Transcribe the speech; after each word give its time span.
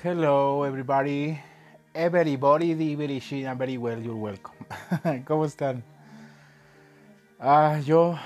Hello, 0.00 0.64
everybody. 0.64 1.40
Everybody, 1.92 2.94
very 2.94 3.18
shit, 3.18 3.52
very 3.56 3.76
well, 3.76 4.00
you're 4.00 4.14
welcome. 4.14 4.54
¿Cómo 5.26 5.44
están? 5.44 5.82
Ah, 7.40 7.80
yo 7.84 8.16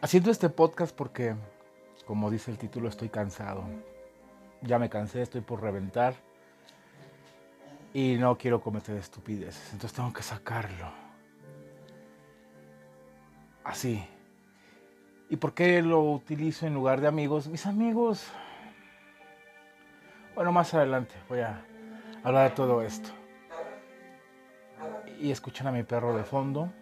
haciendo 0.00 0.30
este 0.30 0.48
podcast 0.48 0.94
porque, 0.94 1.34
como 2.06 2.30
dice 2.30 2.52
el 2.52 2.56
título, 2.56 2.88
estoy 2.88 3.08
cansado. 3.08 3.64
Ya 4.60 4.78
me 4.78 4.88
cansé, 4.88 5.22
estoy 5.22 5.40
por 5.40 5.60
reventar. 5.60 6.14
Y 7.92 8.14
no 8.14 8.38
quiero 8.38 8.60
cometer 8.60 8.96
estupideces, 8.96 9.72
entonces 9.72 9.96
tengo 9.96 10.12
que 10.12 10.22
sacarlo. 10.22 10.88
Así. 13.64 14.06
¿Y 15.28 15.34
por 15.34 15.52
qué 15.52 15.82
lo 15.82 16.00
utilizo 16.00 16.64
en 16.64 16.74
lugar 16.74 17.00
de 17.00 17.08
amigos? 17.08 17.48
Mis 17.48 17.66
amigos 17.66 18.30
bueno, 20.34 20.52
más 20.52 20.72
adelante 20.74 21.14
voy 21.28 21.40
a 21.40 21.64
hablar 22.24 22.50
de 22.50 22.56
todo 22.56 22.82
esto. 22.82 23.10
Y 25.20 25.30
escuchan 25.30 25.66
a 25.66 25.72
mi 25.72 25.82
perro 25.82 26.16
de 26.16 26.24
fondo. 26.24 26.72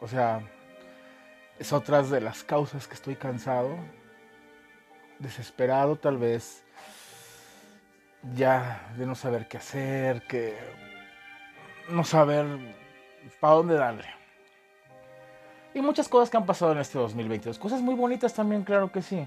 O 0.00 0.06
sea, 0.06 0.40
es 1.58 1.72
otra 1.72 2.02
de 2.02 2.20
las 2.20 2.44
causas 2.44 2.86
que 2.86 2.94
estoy 2.94 3.16
cansado, 3.16 3.76
desesperado 5.18 5.96
tal 5.96 6.18
vez, 6.18 6.62
ya 8.34 8.92
de 8.96 9.06
no 9.06 9.14
saber 9.14 9.48
qué 9.48 9.56
hacer, 9.56 10.22
que 10.26 10.56
no 11.88 12.04
saber 12.04 12.46
para 13.40 13.54
dónde 13.54 13.74
darle. 13.74 14.06
Y 15.74 15.80
muchas 15.80 16.08
cosas 16.08 16.30
que 16.30 16.36
han 16.36 16.46
pasado 16.46 16.72
en 16.72 16.78
este 16.78 16.98
2022. 16.98 17.58
Cosas 17.58 17.80
muy 17.80 17.94
bonitas 17.94 18.34
también, 18.34 18.62
claro 18.62 18.92
que 18.92 19.02
sí 19.02 19.26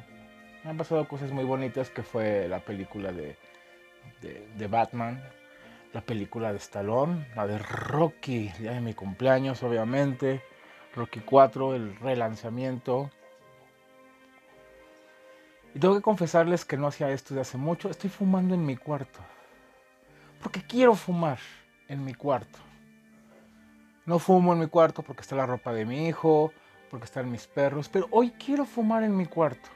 me 0.64 0.70
han 0.70 0.78
pasado 0.78 1.08
cosas 1.08 1.32
muy 1.32 1.44
bonitas 1.44 1.90
que 1.90 2.04
fue 2.04 2.48
la 2.48 2.60
película 2.60 3.12
de, 3.12 3.36
de, 4.22 4.68
Batman, 4.68 5.22
la 5.94 6.02
película 6.02 6.52
de 6.52 6.58
Stallone, 6.58 7.28
la 7.36 7.48
de 7.48 7.58
Rocky, 7.58 8.52
ya 8.62 8.74
de 8.74 8.82
mi 8.82 8.94
cumpleaños 8.94 9.64
obviamente, 9.64 10.42
Rocky 10.96 11.22
4, 11.22 11.76
el 11.76 11.96
relanzamiento. 11.98 13.10
Y 15.74 15.80
tengo 15.80 15.96
que 15.96 16.02
confesarles 16.02 16.66
que 16.66 16.78
no 16.78 16.88
hacía 16.88 17.10
esto 17.12 17.34
de 17.34 17.42
hace 17.42 17.58
mucho, 17.58 17.90
estoy 17.90 18.10
fumando 18.10 18.54
en 18.54 18.66
mi 18.66 18.76
cuarto. 18.76 19.20
Porque 20.42 20.62
quiero 20.62 20.96
fumar 20.96 21.40
en 21.88 22.04
mi 22.04 22.14
cuarto. 22.14 22.60
No 24.06 24.20
fumo 24.20 24.54
en 24.54 24.60
mi 24.60 24.68
cuarto 24.68 25.04
porque 25.04 25.22
está 25.22 25.36
la 25.36 25.46
ropa 25.46 25.74
de 25.74 25.86
mi 25.86 26.08
hijo, 26.08 26.52
porque 26.90 27.06
están 27.06 27.32
mis 27.32 27.48
perros, 27.48 27.88
pero 27.88 28.08
hoy 28.12 28.32
quiero 28.32 28.66
fumar 28.66 29.04
en 29.04 29.16
mi 29.16 29.26
cuarto. 29.26 29.70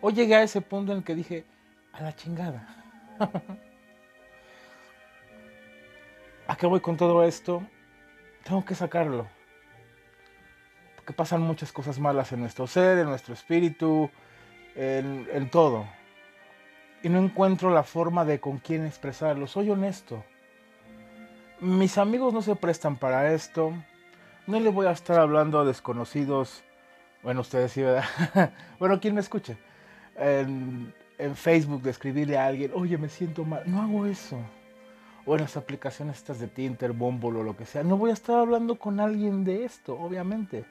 Hoy 0.00 0.12
llegué 0.12 0.36
a 0.36 0.42
ese 0.44 0.60
punto 0.60 0.92
en 0.92 0.98
el 0.98 1.04
que 1.04 1.16
dije, 1.16 1.44
a 1.92 2.02
la 2.02 2.14
chingada. 2.14 2.68
¿A 6.46 6.56
qué 6.56 6.66
voy 6.66 6.78
con 6.80 6.96
todo 6.96 7.24
esto? 7.24 7.62
Tengo 8.44 8.64
que 8.64 8.76
sacarlo. 8.76 9.26
Porque 10.94 11.12
pasan 11.12 11.42
muchas 11.42 11.72
cosas 11.72 11.98
malas 11.98 12.30
en 12.32 12.40
nuestro 12.40 12.68
ser, 12.68 12.98
en 12.98 13.06
nuestro 13.06 13.34
espíritu, 13.34 14.08
en, 14.76 15.28
en 15.32 15.50
todo. 15.50 15.84
Y 17.02 17.08
no 17.08 17.18
encuentro 17.18 17.70
la 17.70 17.82
forma 17.82 18.24
de 18.24 18.38
con 18.38 18.58
quién 18.58 18.86
expresarlo. 18.86 19.48
Soy 19.48 19.68
honesto. 19.68 20.24
Mis 21.60 21.98
amigos 21.98 22.32
no 22.32 22.40
se 22.40 22.54
prestan 22.54 22.96
para 22.96 23.34
esto. 23.34 23.72
No 24.46 24.60
les 24.60 24.72
voy 24.72 24.86
a 24.86 24.92
estar 24.92 25.18
hablando 25.18 25.58
a 25.58 25.64
desconocidos. 25.64 26.62
Bueno, 27.24 27.40
ustedes 27.40 27.72
sí, 27.72 27.82
¿verdad? 27.82 28.04
bueno, 28.78 29.00
¿quién 29.00 29.14
me 29.14 29.20
escucha? 29.20 29.56
En, 30.18 30.94
Facebook 31.34 31.82
de 31.82 31.90
escribirle 31.90 32.38
a 32.38 32.46
alguien, 32.46 32.70
oye, 32.74 32.96
me 32.96 33.08
siento 33.08 33.44
mal. 33.44 33.62
No 33.66 33.82
hago 33.82 34.06
eso. 34.06 34.38
O 35.26 35.34
en 35.34 35.42
las 35.42 35.56
aplicaciones 35.56 36.16
estas 36.16 36.38
de 36.38 36.46
Tinder, 36.46 36.92
Bumble 36.92 37.40
o 37.40 37.42
lo 37.42 37.56
que 37.56 37.66
sea. 37.66 37.82
No 37.82 37.96
voy 37.96 38.10
a 38.10 38.14
estar 38.14 38.38
hablando 38.38 38.76
con 38.76 39.00
alguien 39.00 39.44
de 39.44 39.64
esto, 39.64 39.98
obviamente. 39.98 40.64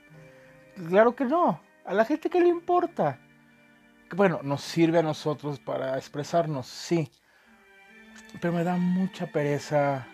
Claro 0.90 1.16
que 1.16 1.26
no. 1.26 1.60
A 1.86 1.94
la 1.94 2.06
gente 2.06 2.30
que 2.30 2.40
le 2.40 2.48
importa. 2.48 3.20
Bueno, 4.16 4.40
nos 4.42 4.62
sirve 4.62 5.00
a 5.00 5.04
nosotros 5.04 5.60
para 5.60 5.98
expresarnos, 5.98 6.68
sí. 6.68 7.12
Pero 8.42 8.54
me 8.54 8.64
da 8.64 8.78
mucha 8.78 9.28
pereza 9.28 10.08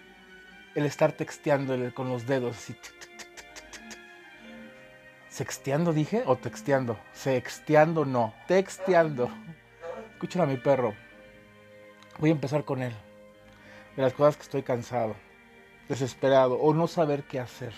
el 0.75 0.86
estar 0.86 1.12
texteando 1.12 1.75
con 1.94 2.09
los 2.09 2.25
dedos 2.25 2.57
así. 2.57 2.75
¿Sexteando 5.33 5.94
dije 5.94 6.21
o 6.27 6.35
texteando? 6.35 6.95
Sexteando 7.11 8.05
no, 8.05 8.35
texteando. 8.47 9.31
Escuchen 10.13 10.44
a 10.44 10.45
mi 10.45 10.57
perro. 10.57 10.94
Voy 12.19 12.29
a 12.29 12.33
empezar 12.33 12.63
con 12.66 12.83
él. 12.83 12.94
De 13.95 14.03
las 14.03 14.13
cosas 14.13 14.38
que 14.38 14.44
estoy 14.44 14.61
cansado, 14.61 15.16
desesperado 15.89 16.59
o 16.59 16.71
no 16.75 16.85
saber 16.85 17.23
qué 17.23 17.39
hacer. 17.39 17.73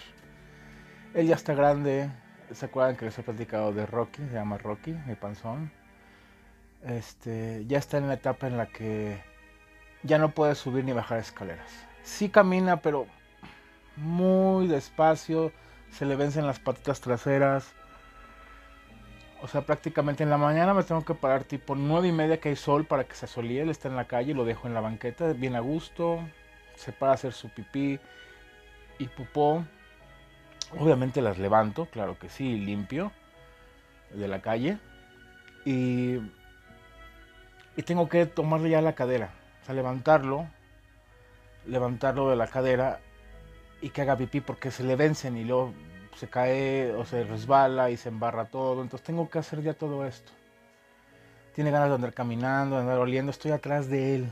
Él 1.13 1.27
ya 1.27 1.35
está 1.35 1.53
grande. 1.53 2.09
¿Se 2.51 2.65
acuerdan 2.65 2.97
que 2.97 3.05
les 3.05 3.17
he 3.17 3.23
platicado 3.23 3.71
de 3.71 3.85
Rocky? 3.85 4.21
Se 4.27 4.33
llama 4.33 4.57
Rocky, 4.57 4.91
mi 5.05 5.15
panzón. 5.15 5.71
Este, 6.83 7.63
ya 7.67 7.77
está 7.77 7.99
en 7.99 8.09
la 8.09 8.15
etapa 8.15 8.47
en 8.47 8.57
la 8.57 8.65
que 8.65 9.23
ya 10.03 10.17
no 10.17 10.31
puede 10.31 10.55
subir 10.55 10.83
ni 10.83 10.91
bajar 10.91 11.19
escaleras. 11.19 11.71
Sí 12.03 12.27
camina, 12.27 12.81
pero 12.81 13.07
muy 13.95 14.67
despacio 14.67 15.53
se 15.97 16.05
le 16.05 16.17
vencen 16.17 16.45
las 16.45 16.59
patitas 16.59 16.99
traseras. 16.99 17.73
O 19.41 19.47
sea, 19.47 19.61
prácticamente 19.61 20.23
en 20.23 20.29
la 20.29 20.37
mañana 20.37 20.73
me 20.73 20.83
tengo 20.83 21.05
que 21.05 21.13
parar 21.13 21.45
tipo 21.45 21.75
nueve 21.75 22.09
y 22.09 22.11
media 22.11 22.39
que 22.39 22.49
hay 22.49 22.55
sol 22.55 22.85
para 22.85 23.05
que 23.05 23.15
se 23.15 23.25
asolíe. 23.25 23.61
Él 23.61 23.69
está 23.69 23.87
en 23.87 23.95
la 23.95 24.05
calle, 24.05 24.33
lo 24.33 24.43
dejo 24.43 24.67
en 24.67 24.73
la 24.73 24.81
banqueta, 24.81 25.31
bien 25.33 25.55
a 25.55 25.61
gusto. 25.61 26.19
Se 26.75 26.91
para 26.91 27.13
a 27.13 27.15
hacer 27.15 27.31
su 27.31 27.49
pipí 27.49 27.99
y 28.97 29.07
pupó. 29.07 29.63
Obviamente 30.77 31.21
las 31.21 31.37
levanto, 31.37 31.85
claro 31.85 32.19
que 32.19 32.27
sí, 32.27 32.59
limpio 32.59 33.11
de 34.11 34.27
la 34.27 34.41
calle. 34.41 34.77
Y, 35.63 36.17
y 37.77 37.83
tengo 37.85 38.09
que 38.09 38.25
tomarle 38.25 38.71
ya 38.71 38.81
la 38.81 38.95
cadera. 38.95 39.29
O 39.61 39.65
sea, 39.65 39.75
levantarlo, 39.75 40.47
levantarlo 41.65 42.29
de 42.29 42.35
la 42.35 42.47
cadera 42.47 42.99
y 43.81 43.89
que 43.89 44.01
haga 44.01 44.17
pipí 44.17 44.41
porque 44.41 44.71
se 44.71 44.83
le 44.83 44.95
vencen 44.95 45.37
y 45.37 45.43
luego 45.43 45.73
se 46.15 46.27
cae 46.27 46.93
o 46.93 47.05
se 47.05 47.23
resbala 47.23 47.89
y 47.89 47.97
se 47.97 48.09
embarra 48.09 48.45
todo. 48.45 48.81
Entonces 48.81 49.05
tengo 49.05 49.29
que 49.29 49.39
hacer 49.39 49.61
ya 49.61 49.73
todo 49.73 50.05
esto. 50.05 50.31
Tiene 51.53 51.71
ganas 51.71 51.89
de 51.89 51.95
andar 51.95 52.13
caminando, 52.13 52.75
de 52.75 52.81
andar 52.81 52.97
oliendo. 52.99 53.31
Estoy 53.31 53.51
atrás 53.51 53.87
de 53.87 54.15
él. 54.15 54.31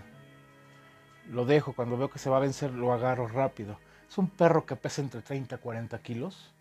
Lo 1.30 1.46
dejo. 1.46 1.74
Cuando 1.74 1.98
veo 1.98 2.09
que 2.09 2.20
se 2.20 2.30
va 2.30 2.38
a 2.38 2.42
vencer, 2.42 2.72
lo 2.72 2.94
agarro 2.94 3.28
rápido. 3.28 3.78
Es 4.09 4.18
un 4.18 4.30
perro 4.30 4.66
que 4.66 4.76
pesa 4.76 5.02
entre 5.02 5.22
30 5.22 5.56
y 5.56 5.58
40 5.58 6.00
kilos. 6.00 6.53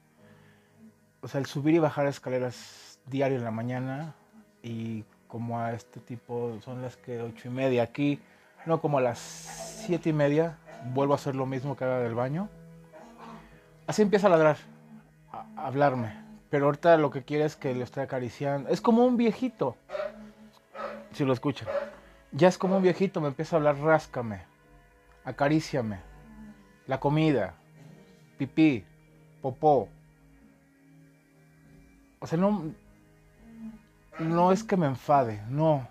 O 1.21 1.28
sea, 1.28 1.41
el 1.41 1.47
subir 1.47 1.75
y 1.75 1.78
bajar 1.78 2.06
escaleras 2.06 2.98
diario 3.06 3.38
en 3.38 3.44
la 3.44 3.50
mañana 3.50 4.15
y 4.62 5.04
como 5.28 5.59
a 5.59 5.72
este 5.72 6.00
tipo 6.00 6.59
son 6.62 6.82
las 6.82 6.97
que 6.97 7.21
ocho 7.21 7.48
y 7.48 7.50
media 7.50 7.82
aquí, 7.82 8.21
no 8.66 8.81
como 8.81 8.98
a 8.98 9.00
las 9.00 9.19
siete 9.19 10.10
y 10.10 10.12
media, 10.12 10.59
vuelvo 10.92 11.15
a 11.15 11.16
hacer 11.16 11.34
lo 11.34 11.47
mismo 11.47 11.76
que 11.76 11.84
haga 11.84 12.00
del 12.00 12.15
baño 12.15 12.48
Así 13.87 14.03
empieza 14.03 14.28
a 14.28 14.31
ladrar, 14.31 14.56
a, 15.32 15.66
hablarme. 15.66 16.22
Pero 16.50 16.66
ahorita 16.66 16.97
lo 16.98 17.10
que 17.10 17.25
quiere 17.25 17.44
es 17.44 17.56
que 17.56 17.75
le 17.75 17.82
esté 17.82 18.00
acariciando. 18.00 18.69
Es 18.69 18.81
como 18.81 19.04
un 19.04 19.16
viejito. 19.16 19.76
Si 21.12 21.25
lo 21.25 21.32
escuchan. 21.32 21.69
Ya 22.31 22.48
es 22.48 22.59
como 22.59 22.76
un 22.76 22.82
viejito, 22.82 23.21
me 23.21 23.28
empieza 23.28 23.56
a 23.56 23.59
hablar, 23.59 23.78
ráscame, 23.78 24.42
acaríciame. 25.25 26.00
La 26.87 27.00
comida, 27.00 27.54
pipí, 28.38 28.84
popó. 29.41 29.88
O 32.21 32.26
sea, 32.26 32.38
no, 32.38 32.72
no 34.19 34.53
es 34.53 34.65
que 34.65 34.76
me 34.76 34.87
enfade, 34.87 35.42
no. 35.48 35.89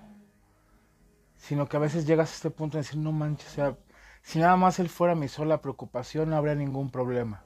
Sino 1.38 1.68
que 1.68 1.77
a 1.77 1.81
veces 1.81 2.06
llegas 2.07 2.31
a 2.31 2.36
este 2.36 2.50
punto 2.50 2.77
de 2.77 2.83
decir, 2.83 3.00
no 3.00 3.12
manches, 3.12 3.50
o 3.50 3.51
sea, 3.51 3.77
si 4.21 4.39
nada 4.39 4.56
más 4.56 4.80
él 4.80 4.89
fuera 4.89 5.15
mi 5.15 5.27
sola 5.27 5.62
preocupación, 5.62 6.30
no 6.30 6.38
habría 6.38 6.56
ningún 6.56 6.89
problema 6.89 7.44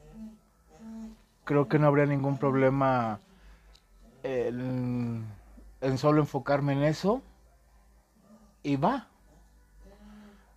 creo 1.45 1.69
que 1.69 1.79
no 1.79 1.87
habría 1.87 2.05
ningún 2.07 2.37
problema 2.37 3.19
en, 4.23 5.25
solo 5.97 6.19
enfocarme 6.19 6.73
en 6.73 6.83
eso 6.83 7.21
y 8.63 8.75
va. 8.75 9.07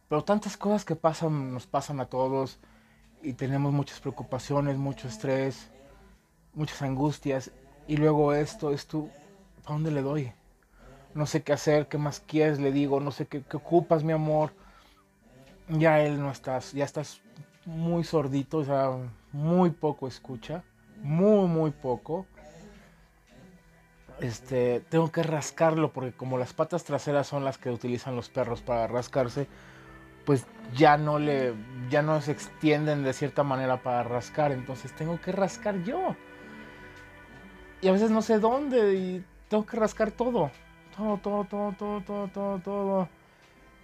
Pero 0.08 0.24
tantas 0.24 0.56
cosas 0.56 0.84
que 0.86 0.96
pasan, 0.96 1.52
nos 1.52 1.66
pasan 1.66 2.00
a 2.00 2.06
todos 2.06 2.58
y 3.22 3.34
tenemos 3.34 3.72
muchas 3.72 4.00
preocupaciones, 4.00 4.78
mucho 4.78 5.06
estrés, 5.06 5.70
muchas 6.54 6.80
angustias 6.80 7.52
y 7.86 7.98
luego 7.98 8.32
esto, 8.32 8.72
esto, 8.72 9.10
¿para 9.62 9.74
dónde 9.74 9.90
le 9.90 10.00
doy? 10.00 10.32
No 11.14 11.26
sé 11.26 11.42
qué 11.42 11.52
hacer, 11.52 11.88
qué 11.88 11.98
más 11.98 12.20
quieres, 12.20 12.58
le 12.58 12.72
digo, 12.72 13.00
no 13.00 13.10
sé 13.10 13.26
qué, 13.26 13.42
qué 13.42 13.56
ocupas, 13.58 14.02
mi 14.02 14.12
amor. 14.12 14.52
Ya 15.68 16.00
él 16.00 16.18
no 16.18 16.30
estás, 16.30 16.72
ya 16.72 16.86
estás 16.86 17.20
muy 17.66 18.04
sordito, 18.04 18.58
o 18.58 18.64
sea, 18.64 18.96
muy 19.32 19.70
poco 19.70 20.08
escucha 20.08 20.64
muy, 21.02 21.48
muy 21.48 21.70
poco. 21.70 22.26
este, 24.20 24.80
tengo 24.88 25.12
que 25.12 25.22
rascarlo 25.22 25.92
porque 25.92 26.12
como 26.12 26.38
las 26.38 26.52
patas 26.52 26.84
traseras 26.84 27.26
son 27.26 27.44
las 27.44 27.58
que 27.58 27.70
utilizan 27.70 28.16
los 28.16 28.28
perros 28.28 28.62
para 28.62 28.86
rascarse, 28.86 29.46
pues 30.24 30.46
ya 30.74 30.96
no 30.96 31.18
le, 31.18 31.54
ya 31.90 32.02
no 32.02 32.20
se 32.20 32.32
extienden 32.32 33.02
de 33.04 33.12
cierta 33.12 33.42
manera 33.44 33.82
para 33.82 34.02
rascar, 34.02 34.52
entonces 34.52 34.94
tengo 34.94 35.20
que 35.20 35.32
rascar 35.32 35.82
yo. 35.84 36.16
Y 37.80 37.88
a 37.88 37.92
veces 37.92 38.10
no 38.10 38.22
sé 38.22 38.38
dónde 38.38 38.94
y 38.94 39.24
tengo 39.48 39.64
que 39.64 39.76
rascar 39.76 40.10
todo, 40.10 40.50
todo, 40.96 41.16
todo, 41.18 41.44
todo, 41.44 41.72
todo, 41.78 42.00
todo, 42.02 42.28
todo, 42.28 42.58
todo. 42.58 43.08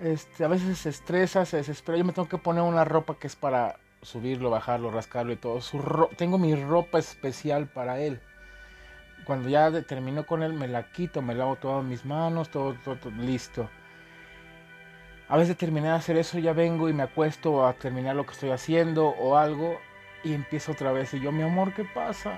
Este, 0.00 0.44
a 0.44 0.48
veces 0.48 0.78
se 0.78 0.90
estresa, 0.90 1.44
se 1.46 1.58
desespera. 1.58 1.98
Yo 1.98 2.04
me 2.04 2.12
tengo 2.12 2.28
que 2.28 2.38
poner 2.38 2.62
una 2.62 2.84
ropa 2.84 3.16
que 3.18 3.28
es 3.28 3.36
para 3.36 3.78
subirlo, 4.04 4.50
bajarlo, 4.50 4.90
rascarlo 4.90 5.32
y 5.32 5.36
todo. 5.36 5.60
Su 5.60 6.08
tengo 6.16 6.38
mi 6.38 6.54
ropa 6.54 6.98
especial 6.98 7.66
para 7.66 8.00
él 8.00 8.20
cuando 9.24 9.48
ya 9.48 9.70
termino 9.82 10.26
con 10.26 10.42
él, 10.42 10.52
me 10.52 10.68
la 10.68 10.90
quito, 10.92 11.22
me 11.22 11.34
lavo 11.34 11.56
todas 11.56 11.84
mis 11.84 12.04
manos, 12.04 12.50
todo, 12.50 12.74
todo, 12.84 13.10
listo. 13.10 13.68
A 15.28 15.36
veces 15.36 15.56
terminé 15.56 15.88
de 15.88 15.94
hacer 15.94 16.16
eso, 16.16 16.38
ya 16.38 16.52
vengo 16.52 16.88
y 16.88 16.92
me 16.92 17.02
acuesto 17.02 17.66
a 17.66 17.72
terminar 17.72 18.14
lo 18.14 18.26
que 18.26 18.32
estoy 18.32 18.50
haciendo 18.50 19.08
o 19.08 19.36
algo 19.36 19.78
y 20.22 20.34
empiezo 20.34 20.72
otra 20.72 20.92
vez. 20.92 21.14
Y 21.14 21.20
yo, 21.20 21.32
mi 21.32 21.42
amor, 21.42 21.74
¿qué 21.74 21.84
pasa? 21.84 22.32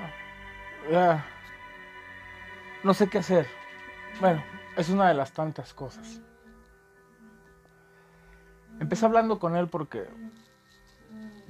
no 2.84 2.94
sé 2.94 3.08
qué 3.08 3.18
hacer. 3.18 3.46
Bueno, 4.20 4.42
es 4.76 4.88
una 4.88 5.08
de 5.08 5.14
las 5.14 5.32
tantas 5.32 5.74
cosas. 5.74 6.20
Empecé 8.78 9.04
hablando 9.06 9.40
con 9.40 9.56
él 9.56 9.66
porque, 9.68 10.06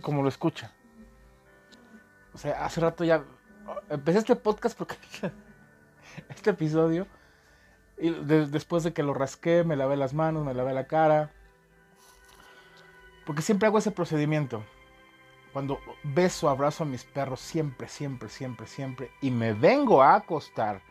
como 0.06 0.23
lo 0.23 0.29
escucha, 0.29 0.70
o 2.32 2.38
sea, 2.38 2.64
hace 2.64 2.81
rato 2.81 3.03
ya 3.03 3.25
empecé 3.91 4.20
este 4.20 4.37
podcast 4.37 4.79
porque 4.79 4.94
este 6.29 6.50
episodio 6.50 7.08
y 7.99 8.11
después 8.11 8.85
de 8.85 8.93
que 8.93 9.03
lo 9.03 9.14
rasqué, 9.14 9.64
me 9.64 9.75
lavé 9.75 9.97
las 9.97 10.14
manos, 10.14 10.44
me 10.44 10.55
lavé 10.55 10.75
la 10.75 10.87
cara. 10.87 11.32
Porque 13.25 13.43
siempre 13.43 13.67
hago 13.67 13.79
ese 13.79 13.91
procedimiento. 13.91 14.62
Cuando 15.53 15.81
beso, 16.05 16.49
abrazo 16.49 16.85
a 16.85 16.87
mis 16.87 17.02
perros, 17.02 17.41
siempre, 17.41 17.88
siempre, 17.88 18.29
siempre, 18.29 18.69
siempre, 18.69 19.11
y 19.20 19.32
me 19.32 19.55
vengo 19.55 20.05
a 20.05 20.14
acostar 20.14 20.82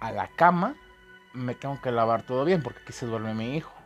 a 0.00 0.10
la 0.10 0.26
cama, 0.34 0.74
me 1.32 1.54
tengo 1.54 1.80
que 1.80 1.92
lavar 1.92 2.26
todo 2.26 2.44
bien 2.44 2.60
porque 2.60 2.80
aquí 2.82 2.92
se 2.92 3.06
duerme 3.06 3.34
mi 3.34 3.56
hijo. 3.56 3.81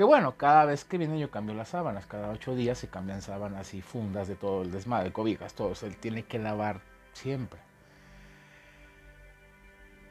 Que 0.00 0.04
bueno, 0.04 0.38
cada 0.38 0.64
vez 0.64 0.86
que 0.86 0.96
viene 0.96 1.20
yo 1.20 1.30
cambio 1.30 1.54
las 1.54 1.68
sábanas, 1.68 2.06
cada 2.06 2.30
ocho 2.30 2.54
días 2.54 2.78
se 2.78 2.88
cambian 2.88 3.20
sábanas 3.20 3.74
y 3.74 3.82
fundas 3.82 4.28
de 4.28 4.34
todo 4.34 4.62
el 4.62 4.72
desmadre, 4.72 5.12
cobijas, 5.12 5.52
todo. 5.52 5.74
él 5.82 5.94
tiene 5.98 6.22
que 6.22 6.38
lavar 6.38 6.80
Siempre. 7.12 7.60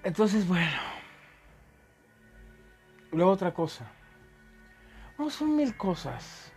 Entonces, 0.03 0.47
bueno. 0.47 0.77
Luego 3.11 3.31
otra 3.31 3.51
cosa. 3.51 3.87
No, 5.17 5.31
son 5.31 5.55
mil 5.55 5.75
cosas. 5.75 6.51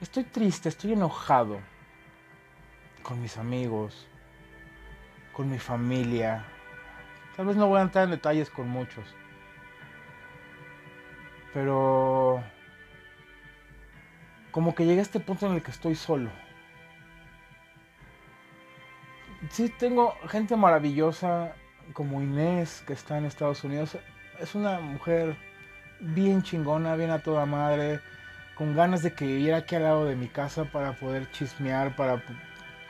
Estoy 0.00 0.24
triste, 0.24 0.68
estoy 0.68 0.94
enojado 0.94 1.60
con 3.04 3.22
mis 3.22 3.38
amigos, 3.38 4.08
con 5.32 5.48
mi 5.48 5.60
familia. 5.60 6.44
Tal 7.36 7.46
vez 7.46 7.54
no 7.54 7.68
voy 7.68 7.78
a 7.78 7.82
entrar 7.82 8.06
en 8.06 8.10
detalles 8.10 8.50
con 8.50 8.68
muchos. 8.68 9.14
Pero 11.52 12.42
como 14.50 14.74
que 14.74 14.84
llegué 14.84 15.00
a 15.00 15.02
este 15.02 15.20
punto 15.20 15.46
en 15.46 15.54
el 15.54 15.62
que 15.62 15.70
estoy 15.70 15.94
solo 15.94 16.30
sí 19.50 19.68
tengo 19.68 20.14
gente 20.28 20.56
maravillosa 20.56 21.54
como 21.92 22.22
Inés, 22.22 22.82
que 22.86 22.92
está 22.92 23.18
en 23.18 23.24
Estados 23.24 23.64
Unidos. 23.64 23.98
Es 24.40 24.54
una 24.54 24.80
mujer 24.80 25.36
bien 26.00 26.42
chingona, 26.42 26.96
bien 26.96 27.10
a 27.10 27.22
toda 27.22 27.46
madre, 27.46 28.00
con 28.54 28.74
ganas 28.74 29.02
de 29.02 29.12
que 29.12 29.26
viviera 29.26 29.58
aquí 29.58 29.74
al 29.74 29.84
lado 29.84 30.04
de 30.04 30.16
mi 30.16 30.28
casa 30.28 30.64
para 30.64 30.92
poder 30.94 31.30
chismear, 31.32 31.96
para 31.96 32.22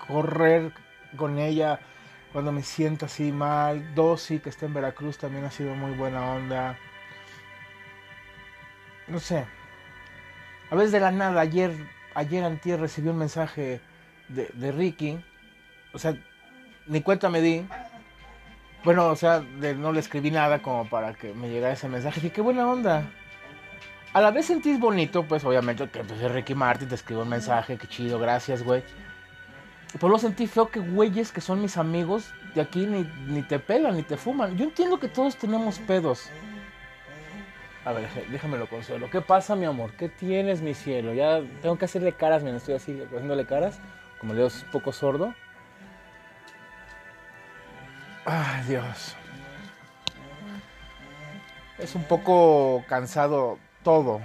correr 0.07 0.73
con 1.17 1.39
ella 1.39 1.81
cuando 2.33 2.53
me 2.53 2.63
siento 2.63 3.07
así 3.07 3.33
mal. 3.33 3.95
Dosi, 3.95 4.39
que 4.39 4.51
está 4.51 4.67
en 4.67 4.75
Veracruz, 4.75 5.19
también 5.19 5.45
ha 5.45 5.51
sido 5.51 5.75
muy 5.75 5.93
buena 5.93 6.33
onda. 6.33 6.79
No 9.13 9.21
sé. 9.21 9.45
A 10.71 10.75
veces 10.75 10.91
de 10.91 11.01
la 11.01 11.11
nada, 11.11 11.39
ayer, 11.43 11.71
ayer 12.15 12.43
antier 12.43 12.81
recibí 12.81 13.11
un 13.11 13.19
mensaje 13.19 13.83
de, 14.29 14.51
de 14.55 14.73
Ricky. 14.73 15.23
O 15.93 15.99
sea, 15.99 16.17
ni 16.87 17.03
cuenta 17.03 17.29
me 17.29 17.43
di. 17.43 17.67
Bueno, 18.83 19.09
o 19.09 19.17
sea, 19.17 19.45
no 19.77 19.93
le 19.93 20.01
escribí 20.01 20.31
nada 20.31 20.63
como 20.63 20.89
para 20.89 21.13
que 21.13 21.35
me 21.35 21.51
llegara 21.51 21.75
ese 21.75 21.91
mensaje. 21.91 22.21
Dije, 22.21 22.33
qué 22.33 22.41
buena 22.41 22.67
onda. 22.67 23.05
A 24.15 24.23
la 24.23 24.31
vez 24.31 24.47
sentís 24.47 24.81
bonito, 24.81 25.25
pues 25.25 25.45
obviamente 25.45 25.89
que 25.91 26.01
empecé 26.01 26.29
Ricky 26.29 26.55
Martin, 26.55 26.89
te 26.89 26.95
escribo 26.95 27.23
un 27.23 27.29
mensaje, 27.29 27.77
qué 27.77 27.87
chido, 27.87 28.19
gracias, 28.19 28.63
güey. 28.63 28.83
Pues 30.01 30.11
lo 30.11 30.19
sentí 30.19 30.47
feo 30.47 30.69
que 30.69 30.81
güeyes 30.81 31.33
que 31.33 31.43
son 31.43 31.61
mis 31.61 31.77
amigos 31.77 32.33
de 32.55 32.63
aquí 32.63 32.87
ni, 32.87 33.07
ni 33.27 33.43
te 33.43 33.59
pelan, 33.59 33.95
ni 33.97 34.05
te 34.05 34.17
fuman. 34.17 34.57
Yo 34.57 34.65
entiendo 34.65 34.99
que 34.99 35.09
todos 35.09 35.37
tenemos 35.37 35.79
pedos. 35.81 36.31
A 37.85 37.93
ver, 37.93 38.09
déjame 38.31 38.59
lo 38.59 38.69
consuelo. 38.69 39.11
¿Qué 39.11 39.21
pasa, 39.21 39.57
mi 39.57 39.65
amor? 39.65 39.93
¿Qué 39.95 40.09
tienes, 40.09 40.61
mi 40.61 40.73
cielo? 40.73 41.15
Ya 41.15 41.41
tengo 41.61 41.77
que 41.77 41.87
hacerle 41.87 42.13
caras, 42.13 42.43
miren, 42.43 42.57
estoy 42.57 42.75
así 42.75 43.03
haciéndole 43.03 43.45
caras. 43.45 43.81
Como 44.21 44.35
le 44.35 44.47
es 44.47 44.63
un 44.63 44.71
poco 44.71 44.93
sordo. 44.93 45.35
Ay, 48.25 48.65
Dios. 48.69 49.17
Es 51.79 51.97
un 51.97 52.05
poco 52.05 52.85
cansado 52.89 53.59
todo. 53.83 54.21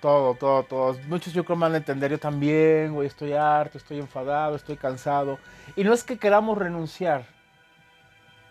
Todo, 0.00 0.34
todo, 0.34 0.62
todo. 0.62 0.98
Muchos 1.06 1.34
yo 1.34 1.44
creo 1.44 1.56
me 1.56 1.62
van 1.62 1.74
a 1.74 1.78
entender. 1.78 2.10
Yo 2.10 2.18
también, 2.18 2.94
güey. 2.94 3.06
Estoy 3.06 3.34
harto, 3.34 3.76
estoy 3.76 3.98
enfadado, 3.98 4.56
estoy 4.56 4.78
cansado. 4.78 5.38
Y 5.76 5.84
no 5.84 5.92
es 5.92 6.02
que 6.02 6.16
queramos 6.16 6.56
renunciar. 6.56 7.26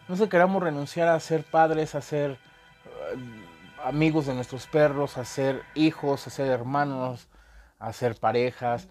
No 0.07 0.13
es 0.13 0.21
que 0.21 0.29
queramos 0.29 0.61
renunciar 0.61 1.07
a 1.07 1.19
ser 1.19 1.43
padres, 1.43 1.95
a 1.95 2.01
ser 2.01 2.37
amigos 3.83 4.25
de 4.25 4.33
nuestros 4.33 4.67
perros, 4.67 5.17
a 5.17 5.25
ser 5.25 5.63
hijos, 5.75 6.27
a 6.27 6.29
ser 6.29 6.47
hermanos, 6.47 7.27
a 7.79 7.93
ser 7.93 8.15
parejas. 8.15 8.87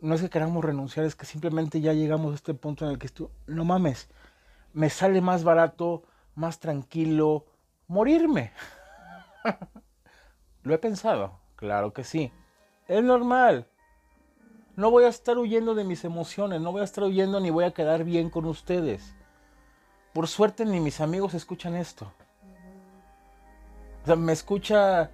No 0.00 0.14
es 0.14 0.22
que 0.22 0.30
queramos 0.30 0.64
renunciar, 0.64 1.04
es 1.06 1.16
que 1.16 1.26
simplemente 1.26 1.80
ya 1.80 1.92
llegamos 1.92 2.32
a 2.32 2.36
este 2.36 2.54
punto 2.54 2.84
en 2.84 2.92
el 2.92 2.98
que 2.98 3.08
no 3.46 3.64
mames 3.64 4.08
me 4.74 4.90
sale 4.90 5.20
más 5.22 5.44
barato, 5.44 6.02
más 6.34 6.58
tranquilo, 6.58 7.46
morirme. 7.86 8.52
Lo 10.62 10.74
he 10.74 10.78
pensado, 10.78 11.38
claro 11.56 11.92
que 11.94 12.04
sí. 12.04 12.32
Es 12.88 13.02
normal. 13.02 13.68
No 14.76 14.90
voy 14.90 15.04
a 15.04 15.08
estar 15.08 15.38
huyendo 15.38 15.76
de 15.76 15.84
mis 15.84 16.04
emociones, 16.04 16.60
no 16.60 16.72
voy 16.72 16.80
a 16.80 16.84
estar 16.84 17.04
huyendo 17.04 17.38
ni 17.40 17.50
voy 17.50 17.64
a 17.64 17.72
quedar 17.72 18.02
bien 18.02 18.28
con 18.28 18.44
ustedes. 18.44 19.14
Por 20.12 20.26
suerte 20.26 20.64
ni 20.64 20.80
mis 20.80 21.00
amigos 21.00 21.34
escuchan 21.34 21.76
esto. 21.76 22.12
O 24.04 24.06
sea, 24.06 24.16
me 24.16 24.34
escucha, 24.34 25.10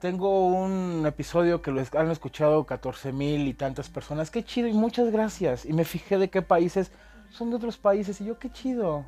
tengo 0.00 0.48
un 0.48 1.06
episodio 1.06 1.62
que 1.62 1.70
lo 1.70 1.82
han 1.94 2.10
escuchado 2.10 2.64
14 2.64 3.10
mil 3.10 3.48
y 3.48 3.54
tantas 3.54 3.88
personas. 3.88 4.30
Qué 4.30 4.44
chido 4.44 4.68
y 4.68 4.74
muchas 4.74 5.10
gracias. 5.10 5.64
Y 5.64 5.72
me 5.72 5.86
fijé 5.86 6.18
de 6.18 6.28
qué 6.28 6.42
países 6.42 6.92
son 7.30 7.48
de 7.48 7.56
otros 7.56 7.78
países. 7.78 8.20
Y 8.20 8.26
yo, 8.26 8.38
qué 8.38 8.52
chido. 8.52 9.06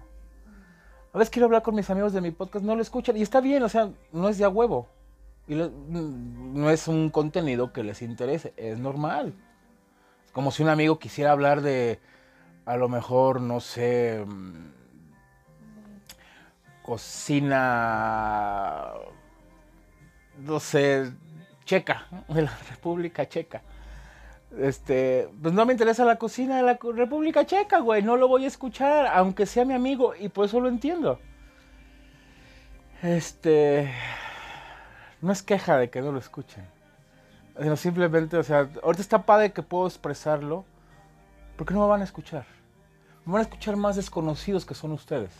A 1.12 1.18
veces 1.18 1.30
quiero 1.30 1.44
hablar 1.44 1.62
con 1.62 1.74
mis 1.74 1.90
amigos 1.90 2.14
de 2.14 2.22
mi 2.22 2.30
podcast, 2.30 2.64
no 2.64 2.76
lo 2.76 2.80
escuchan. 2.80 3.14
Y 3.18 3.22
está 3.22 3.42
bien, 3.42 3.62
o 3.62 3.68
sea, 3.68 3.90
no 4.10 4.30
es 4.30 4.38
de 4.38 4.44
a 4.44 4.48
huevo. 4.48 4.88
Y 5.46 5.54
no 5.54 6.70
es 6.70 6.88
un 6.88 7.10
contenido 7.10 7.74
que 7.74 7.84
les 7.84 8.00
interese, 8.00 8.54
es 8.56 8.78
normal. 8.78 9.34
Es 10.24 10.32
como 10.32 10.50
si 10.50 10.62
un 10.62 10.70
amigo 10.70 10.98
quisiera 10.98 11.32
hablar 11.32 11.60
de, 11.60 12.00
a 12.64 12.78
lo 12.78 12.88
mejor, 12.88 13.42
no 13.42 13.60
sé, 13.60 14.24
mm, 14.26 14.72
cocina, 16.82 18.94
no 20.38 20.60
sé, 20.60 21.12
checa, 21.64 22.06
de 22.28 22.42
la 22.42 22.52
República 22.70 23.28
Checa 23.28 23.62
este, 24.58 25.28
pues 25.42 25.52
no 25.52 25.66
me 25.66 25.72
interesa 25.72 26.04
la 26.04 26.16
cocina 26.16 26.56
de 26.56 26.62
la 26.62 26.78
República 26.80 27.44
Checa, 27.44 27.80
güey, 27.80 28.02
no 28.02 28.16
lo 28.16 28.28
voy 28.28 28.44
a 28.44 28.48
escuchar, 28.48 29.06
aunque 29.06 29.46
sea 29.46 29.64
mi 29.64 29.74
amigo, 29.74 30.14
y 30.18 30.28
por 30.28 30.46
eso 30.46 30.60
lo 30.60 30.68
entiendo. 30.68 31.18
Este, 33.02 33.92
no 35.20 35.32
es 35.32 35.42
queja 35.42 35.76
de 35.78 35.90
que 35.90 36.00
no 36.00 36.12
lo 36.12 36.18
escuchen, 36.18 36.64
sino 37.60 37.76
simplemente, 37.76 38.36
o 38.36 38.42
sea, 38.42 38.68
ahorita 38.82 39.02
está 39.02 39.24
padre 39.24 39.52
que 39.52 39.62
puedo 39.62 39.86
expresarlo, 39.86 40.64
porque 41.56 41.74
no 41.74 41.80
me 41.80 41.88
van 41.88 42.00
a 42.00 42.04
escuchar. 42.04 42.46
Me 43.24 43.32
van 43.32 43.40
a 43.40 43.44
escuchar 43.44 43.76
más 43.76 43.96
desconocidos 43.96 44.64
que 44.64 44.74
son 44.74 44.92
ustedes. 44.92 45.32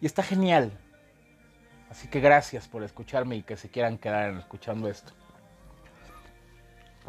Y 0.00 0.06
está 0.06 0.22
genial. 0.22 0.70
Así 1.90 2.08
que 2.08 2.20
gracias 2.20 2.68
por 2.68 2.82
escucharme 2.82 3.36
y 3.36 3.42
que 3.42 3.56
se 3.56 3.70
quieran 3.70 3.98
quedar 3.98 4.34
escuchando 4.34 4.88
esto. 4.88 5.12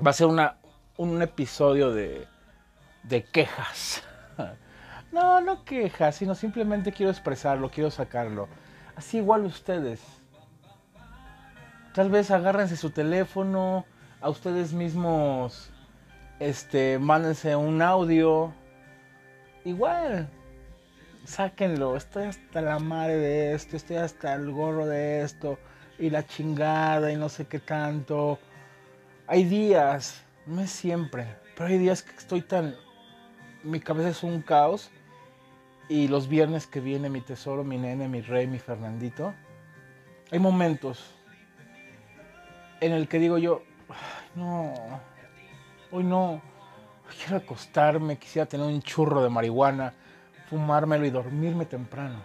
Va 0.06 0.12
a 0.12 0.14
ser 0.14 0.28
una, 0.28 0.58
un 0.98 1.22
episodio 1.22 1.92
de, 1.92 2.28
de 3.04 3.24
quejas. 3.24 4.04
No, 5.12 5.42
no 5.42 5.66
queja, 5.66 6.12
sino 6.12 6.36
simplemente 6.36 6.92
quiero 6.92 7.12
expresarlo, 7.12 7.72
quiero 7.72 7.90
sacarlo. 7.90 8.48
Así 8.96 9.18
igual 9.18 9.44
ustedes. 9.44 10.00
Tal 11.96 12.12
vez 12.12 12.30
agárrense 12.30 12.78
su 12.78 12.92
teléfono, 12.92 13.86
a 14.22 14.30
ustedes 14.30 14.72
mismos, 14.72 15.72
este, 16.40 17.00
mándense 17.00 17.56
un 17.56 17.82
audio. 17.82 18.54
Igual, 19.66 20.30
sáquenlo. 21.30 21.96
Estoy 21.96 22.24
hasta 22.24 22.62
la 22.62 22.80
madre 22.80 23.18
de 23.18 23.54
esto, 23.54 23.78
estoy 23.78 23.98
hasta 23.98 24.34
el 24.34 24.52
gorro 24.52 24.86
de 24.88 25.22
esto, 25.22 25.60
y 25.98 26.10
la 26.10 26.26
chingada, 26.26 27.12
y 27.12 27.16
no 27.16 27.30
sé 27.30 27.46
qué 27.46 27.60
tanto. 27.60 28.40
Hay 29.28 29.44
días, 29.44 30.24
no 30.46 30.62
es 30.62 30.72
siempre, 30.72 31.28
pero 31.56 31.70
hay 31.70 31.78
días 31.78 32.02
que 32.02 32.16
estoy 32.16 32.42
tan. 32.42 32.76
Mi 33.64 33.80
cabeza 33.80 34.10
es 34.10 34.24
un 34.24 34.42
caos 34.42 34.90
y 35.90 36.08
los 36.08 36.28
viernes 36.28 36.66
que 36.66 36.80
viene 36.80 37.10
mi 37.10 37.22
tesoro, 37.22 37.64
mi 37.64 37.78
nene, 37.78 38.08
mi 38.08 38.22
rey, 38.22 38.48
mi 38.48 38.60
Fernandito, 38.60 39.34
hay 40.32 40.40
momentos 40.40 41.16
en 42.80 42.94
el 42.94 43.08
que 43.08 43.20
digo 43.20 43.38
yo, 43.38 43.64
no, 44.36 44.74
hoy 45.92 46.04
no, 46.04 46.42
quiero 47.18 47.38
acostarme, 47.38 48.18
quisiera 48.18 48.46
tener 48.46 48.66
un 48.66 48.82
churro 48.82 49.22
de 49.22 49.30
marihuana, 49.30 49.94
fumármelo 50.50 51.06
y 51.06 51.10
dormirme 51.10 51.66
temprano. 51.66 52.20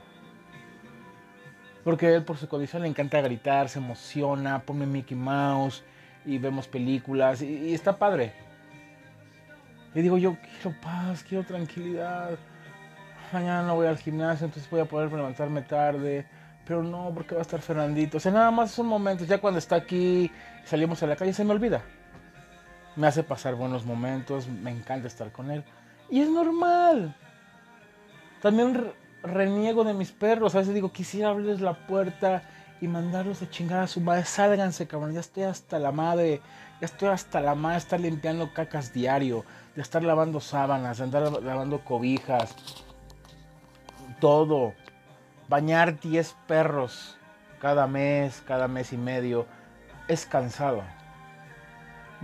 Porque 1.82 2.14
él 2.14 2.24
por 2.24 2.36
su 2.36 2.48
condición 2.48 2.82
le 2.82 2.88
encanta 2.88 3.20
gritar, 3.20 3.68
se 3.68 3.78
emociona, 3.78 4.60
pone 4.60 4.86
Mickey 4.86 5.16
Mouse 5.16 5.84
y 6.24 6.38
vemos 6.38 6.66
películas 6.66 7.42
y, 7.42 7.46
y 7.46 7.74
está 7.74 7.98
padre. 7.98 8.32
Y 9.94 10.00
digo 10.00 10.16
yo, 10.18 10.36
quiero 10.62 10.80
paz, 10.80 11.22
quiero 11.22 11.44
tranquilidad 11.44 12.38
mañana 13.34 13.66
no 13.66 13.74
voy 13.74 13.86
al 13.86 13.98
gimnasio, 13.98 14.46
entonces 14.46 14.70
voy 14.70 14.80
a 14.80 14.84
poder 14.86 15.12
levantarme 15.12 15.62
tarde. 15.62 16.26
Pero 16.66 16.82
no, 16.82 17.12
porque 17.14 17.34
va 17.34 17.40
a 17.40 17.42
estar 17.42 17.60
Fernandito. 17.60 18.16
O 18.16 18.20
sea, 18.20 18.32
nada 18.32 18.50
más 18.50 18.70
son 18.70 18.86
momentos. 18.86 19.28
Ya 19.28 19.38
cuando 19.38 19.58
está 19.58 19.76
aquí, 19.76 20.30
salimos 20.64 21.02
a 21.02 21.06
la 21.06 21.16
calle, 21.16 21.34
se 21.34 21.44
me 21.44 21.52
olvida. 21.52 21.82
Me 22.96 23.06
hace 23.06 23.22
pasar 23.22 23.54
buenos 23.54 23.84
momentos, 23.84 24.48
me 24.48 24.70
encanta 24.70 25.08
estar 25.08 25.30
con 25.30 25.50
él. 25.50 25.62
Y 26.08 26.20
es 26.20 26.30
normal. 26.30 27.14
También 28.44 28.92
reniego 29.22 29.84
de 29.84 29.94
mis 29.94 30.12
perros. 30.12 30.54
A 30.54 30.58
veces 30.58 30.74
digo, 30.74 30.92
quisiera 30.92 31.30
abrirles 31.30 31.62
la 31.62 31.86
puerta 31.86 32.42
y 32.78 32.88
mandarlos 32.88 33.40
a 33.40 33.48
chingar 33.48 33.80
a 33.80 33.86
su 33.86 34.02
madre. 34.02 34.26
Sálganse, 34.26 34.86
cabrón. 34.86 35.14
Ya 35.14 35.20
estoy 35.20 35.44
hasta 35.44 35.78
la 35.78 35.92
madre. 35.92 36.42
Ya 36.78 36.84
estoy 36.84 37.08
hasta 37.08 37.40
la 37.40 37.54
madre 37.54 37.76
de 37.76 37.78
estar 37.78 38.00
limpiando 38.00 38.52
cacas 38.52 38.92
diario. 38.92 39.46
De 39.74 39.80
estar 39.80 40.02
lavando 40.02 40.40
sábanas, 40.40 40.98
de 40.98 41.04
andar 41.04 41.42
lavando 41.42 41.82
cobijas 41.86 42.54
todo. 44.20 44.74
Bañar 45.48 45.98
10 45.98 46.36
perros 46.46 47.16
cada 47.62 47.86
mes, 47.86 48.42
cada 48.46 48.68
mes 48.68 48.92
y 48.92 48.98
medio, 48.98 49.46
es 50.06 50.26
cansado. 50.26 50.82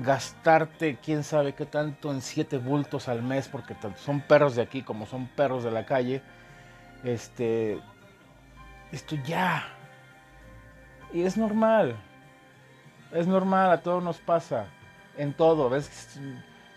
Gastarte 0.02 0.98
quién 1.02 1.24
sabe 1.24 1.54
qué 1.54 1.66
tanto 1.66 2.10
en 2.10 2.22
7 2.22 2.58
bultos 2.58 3.08
al 3.08 3.22
mes, 3.22 3.48
porque 3.48 3.76
son 3.96 4.20
perros 4.20 4.56
de 4.56 4.62
aquí 4.62 4.82
como 4.82 5.04
son 5.06 5.26
perros 5.26 5.62
de 5.62 5.70
la 5.70 5.84
calle. 5.84 6.22
Este. 7.04 7.78
Esto 8.92 9.16
ya. 9.24 9.64
Y 11.12 11.22
es 11.22 11.36
normal. 11.36 11.96
Es 13.12 13.26
normal, 13.26 13.70
a 13.70 13.82
todos 13.82 14.02
nos 14.02 14.18
pasa. 14.18 14.66
En 15.16 15.32
todo. 15.32 15.68
¿Ves? 15.68 16.18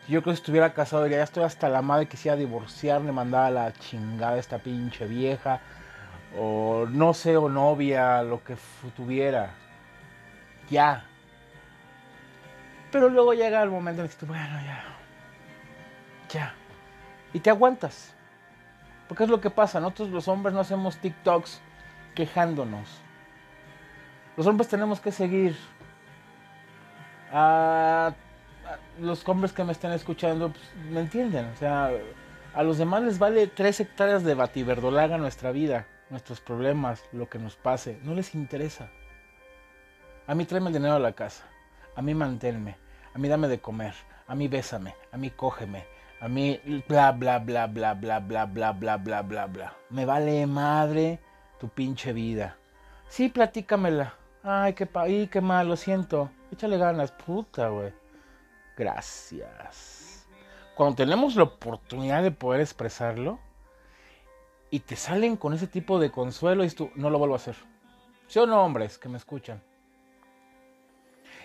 Yo 0.08 0.22
creo 0.22 0.34
que 0.34 0.38
si 0.38 0.42
estuviera 0.42 0.74
casado 0.74 1.04
diría, 1.04 1.20
ya 1.20 1.24
estoy 1.24 1.44
hasta 1.44 1.70
la 1.70 1.82
madre, 1.82 2.08
quisiera 2.08 2.36
divorciarme, 2.36 3.14
mandar 3.14 3.46
a 3.46 3.52
la 3.52 3.74
chingada 3.74 4.38
esta 4.38 4.58
pinche 4.60 5.08
vieja. 5.08 5.62
O 6.38 6.86
no 6.90 7.14
sé, 7.14 7.38
o 7.38 7.48
novia, 7.48 8.22
lo 8.24 8.44
que 8.44 8.58
tuviera. 8.96 9.52
Ya. 10.70 11.06
Pero 12.94 13.10
luego 13.10 13.34
llega 13.34 13.64
el 13.64 13.72
momento 13.72 14.04
en 14.04 14.08
que 14.08 14.16
tú, 14.16 14.28
bueno, 14.28 14.56
ya. 14.64 14.84
Ya. 16.30 16.54
Y 17.34 17.40
te 17.40 17.50
aguantas. 17.50 18.14
Porque 19.08 19.24
es 19.24 19.32
lo 19.32 19.42
que 19.42 19.50
pasa. 19.50 19.80
Nosotros 19.80 20.10
los 20.10 20.28
hombres 20.28 20.54
no 20.54 20.60
hacemos 20.60 20.98
TikToks 20.98 21.60
quejándonos. 22.14 23.02
Los 24.38 24.46
hombres 24.46 24.68
tenemos 24.68 25.00
que 25.00 25.12
seguir 25.12 25.58
a 27.32 28.14
los 29.02 29.28
hombres 29.28 29.54
que 29.54 29.64
me 29.64 29.72
estén 29.72 29.92
escuchando 29.92 30.52
pues, 30.52 30.64
me 30.92 31.00
entienden. 31.00 31.46
O 31.46 31.56
sea, 31.56 31.90
a 32.54 32.62
los 32.62 32.78
demás 32.78 33.02
les 33.02 33.18
vale 33.18 33.48
tres 33.48 33.80
hectáreas 33.80 34.24
de 34.24 34.36
bativerdolaga 34.36 35.18
nuestra 35.18 35.52
vida, 35.52 35.88
nuestros 36.12 36.42
problemas, 36.42 37.04
lo 37.12 37.28
que 37.28 37.40
nos 37.40 37.56
pase. 37.56 38.00
No 38.04 38.14
les 38.14 38.36
interesa. 38.36 38.92
A 40.28 40.36
mí 40.36 40.46
tráeme 40.46 40.68
el 40.68 40.74
dinero 40.74 40.94
a 40.94 41.00
la 41.00 41.14
casa. 41.14 41.44
A 41.96 42.04
mí 42.04 42.14
manténme. 42.14 42.83
A 43.14 43.18
mí 43.20 43.28
dame 43.28 43.48
de 43.48 43.60
comer. 43.60 43.94
A 44.28 44.36
mí 44.36 44.48
bésame. 44.48 44.96
A 45.12 45.18
mí 45.18 45.30
cógeme. 45.30 45.86
A 46.20 46.28
mí 46.28 46.60
bla 46.88 47.12
bla 47.12 47.40
bla 47.40 47.68
bla 47.68 47.94
bla 47.94 48.20
bla 48.20 48.46
bla 48.46 48.72
bla 48.72 48.98
bla 48.98 49.22
bla 49.22 49.46
bla. 49.48 49.74
Me 49.90 50.06
vale 50.06 50.48
madre 50.48 51.20
tu 51.60 51.70
pinche 51.70 52.14
vida. 52.14 52.58
Sí, 53.08 53.30
platícamela. 53.30 54.16
Ay, 54.42 54.74
qué, 54.74 54.86
pa 54.86 55.06
qué 55.06 55.42
mal, 55.42 55.68
lo 55.68 55.76
siento. 55.76 56.30
Échale 56.52 56.78
ganas, 56.78 57.12
puta, 57.12 57.70
güey. 57.70 57.94
Gracias. 58.76 60.28
Cuando 60.76 60.96
tenemos 60.96 61.36
la 61.36 61.44
oportunidad 61.44 62.24
de 62.24 62.32
poder 62.32 62.62
expresarlo 62.62 63.40
y 64.72 64.80
te 64.80 64.96
salen 64.96 65.38
con 65.38 65.54
ese 65.54 65.68
tipo 65.68 66.00
de 66.00 66.12
consuelo 66.12 66.64
y 66.64 66.70
tú, 66.70 66.90
no 66.96 67.10
lo 67.10 67.20
vuelvo 67.20 67.36
a 67.36 67.38
hacer. 67.38 67.56
¿Sí 68.28 68.40
o 68.40 68.48
no, 68.48 68.64
hombres 68.64 68.98
que 68.98 69.10
me 69.10 69.18
escuchan? 69.18 69.62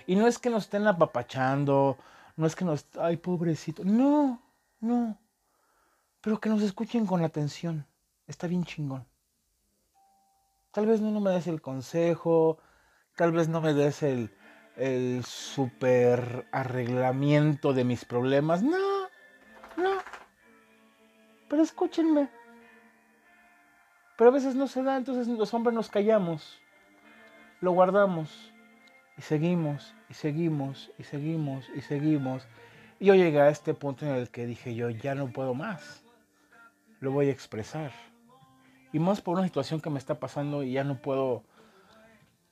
Y 0.09 0.17
no 0.17 0.27
es 0.27 0.39
que 0.39 0.49
nos 0.49 0.65
estén 0.65 0.87
apapachando, 0.87 1.99
no 2.37 2.47
es 2.47 2.57
que 2.57 2.65
nos... 2.65 2.87
Ay, 2.99 3.19
pobrecito. 3.19 3.85
No, 3.85 4.41
no. 4.81 5.19
Pero 6.23 6.41
que 6.41 6.49
nos 6.49 6.63
escuchen 6.63 7.05
con 7.05 7.23
atención. 7.23 7.87
Está 8.27 8.47
bien 8.47 8.65
chingón. 8.65 9.07
Tal 10.73 10.87
vez 10.87 11.03
no, 11.03 11.21
me 11.21 11.31
des 11.31 11.47
el 11.47 11.61
consejo, 11.61 12.57
tal 13.17 13.33
vez 13.33 13.51
no 13.51 13.61
me 13.61 13.75
des 13.75 14.03
el, 14.03 14.35
el 14.77 15.27
super 15.27 16.49
arreglamiento 16.53 17.75
de 17.75 17.85
mis 17.85 18.07
problemas. 18.07 18.63
No, 18.63 19.09
no. 19.77 19.99
Pero 21.51 21.63
escúchenme. 21.63 22.31
Pero 24.17 24.31
a 24.31 24.33
veces 24.33 24.55
no 24.55 24.69
se 24.69 24.83
da, 24.83 24.97
entonces 24.97 25.29
los 25.29 25.53
hombres 25.53 25.75
nos 25.75 25.91
callamos, 25.91 26.59
lo 27.61 27.73
guardamos 27.73 28.55
y 29.19 29.23
seguimos 29.23 29.95
y 30.09 30.15
seguimos 30.15 30.91
y 30.97 31.03
seguimos 31.03 31.69
y 31.75 31.81
seguimos. 31.81 32.47
Y 33.01 33.07
yo 33.07 33.15
llegué 33.15 33.41
a 33.41 33.49
este 33.49 33.75
punto 33.75 34.07
en 34.07 34.13
el 34.13 34.31
que 34.31 34.47
dije 34.47 34.75
yo 34.75 34.91
ya 34.91 35.15
no 35.15 35.33
puedo 35.33 35.55
más. 35.55 36.03
Lo 37.01 37.11
voy 37.11 37.29
a 37.29 37.33
expresar. 37.33 37.91
Y 38.93 39.01
más 39.01 39.21
por 39.21 39.37
una 39.37 39.47
situación 39.47 39.81
que 39.81 39.91
me 39.91 39.99
está 39.99 40.19
pasando 40.19 40.63
y 40.63 40.73
ya 40.73 40.85
no 40.85 40.97
puedo 41.03 41.43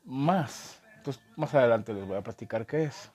más. 0.04 0.82
Entonces, 0.98 1.22
más 1.36 1.54
adelante 1.54 1.94
les 1.94 2.06
voy 2.06 2.16
a 2.16 2.22
platicar 2.22 2.66
qué 2.66 2.84
es. 2.84 3.10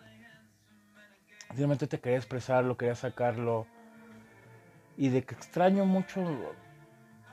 Simplemente 1.50 1.88
te 1.88 2.00
quería 2.00 2.18
expresarlo, 2.18 2.78
quería 2.78 2.96
sacarlo. 2.96 3.68
Y 4.98 5.10
de 5.10 5.24
que 5.24 5.36
extraño 5.36 5.86
mucho, 5.86 6.24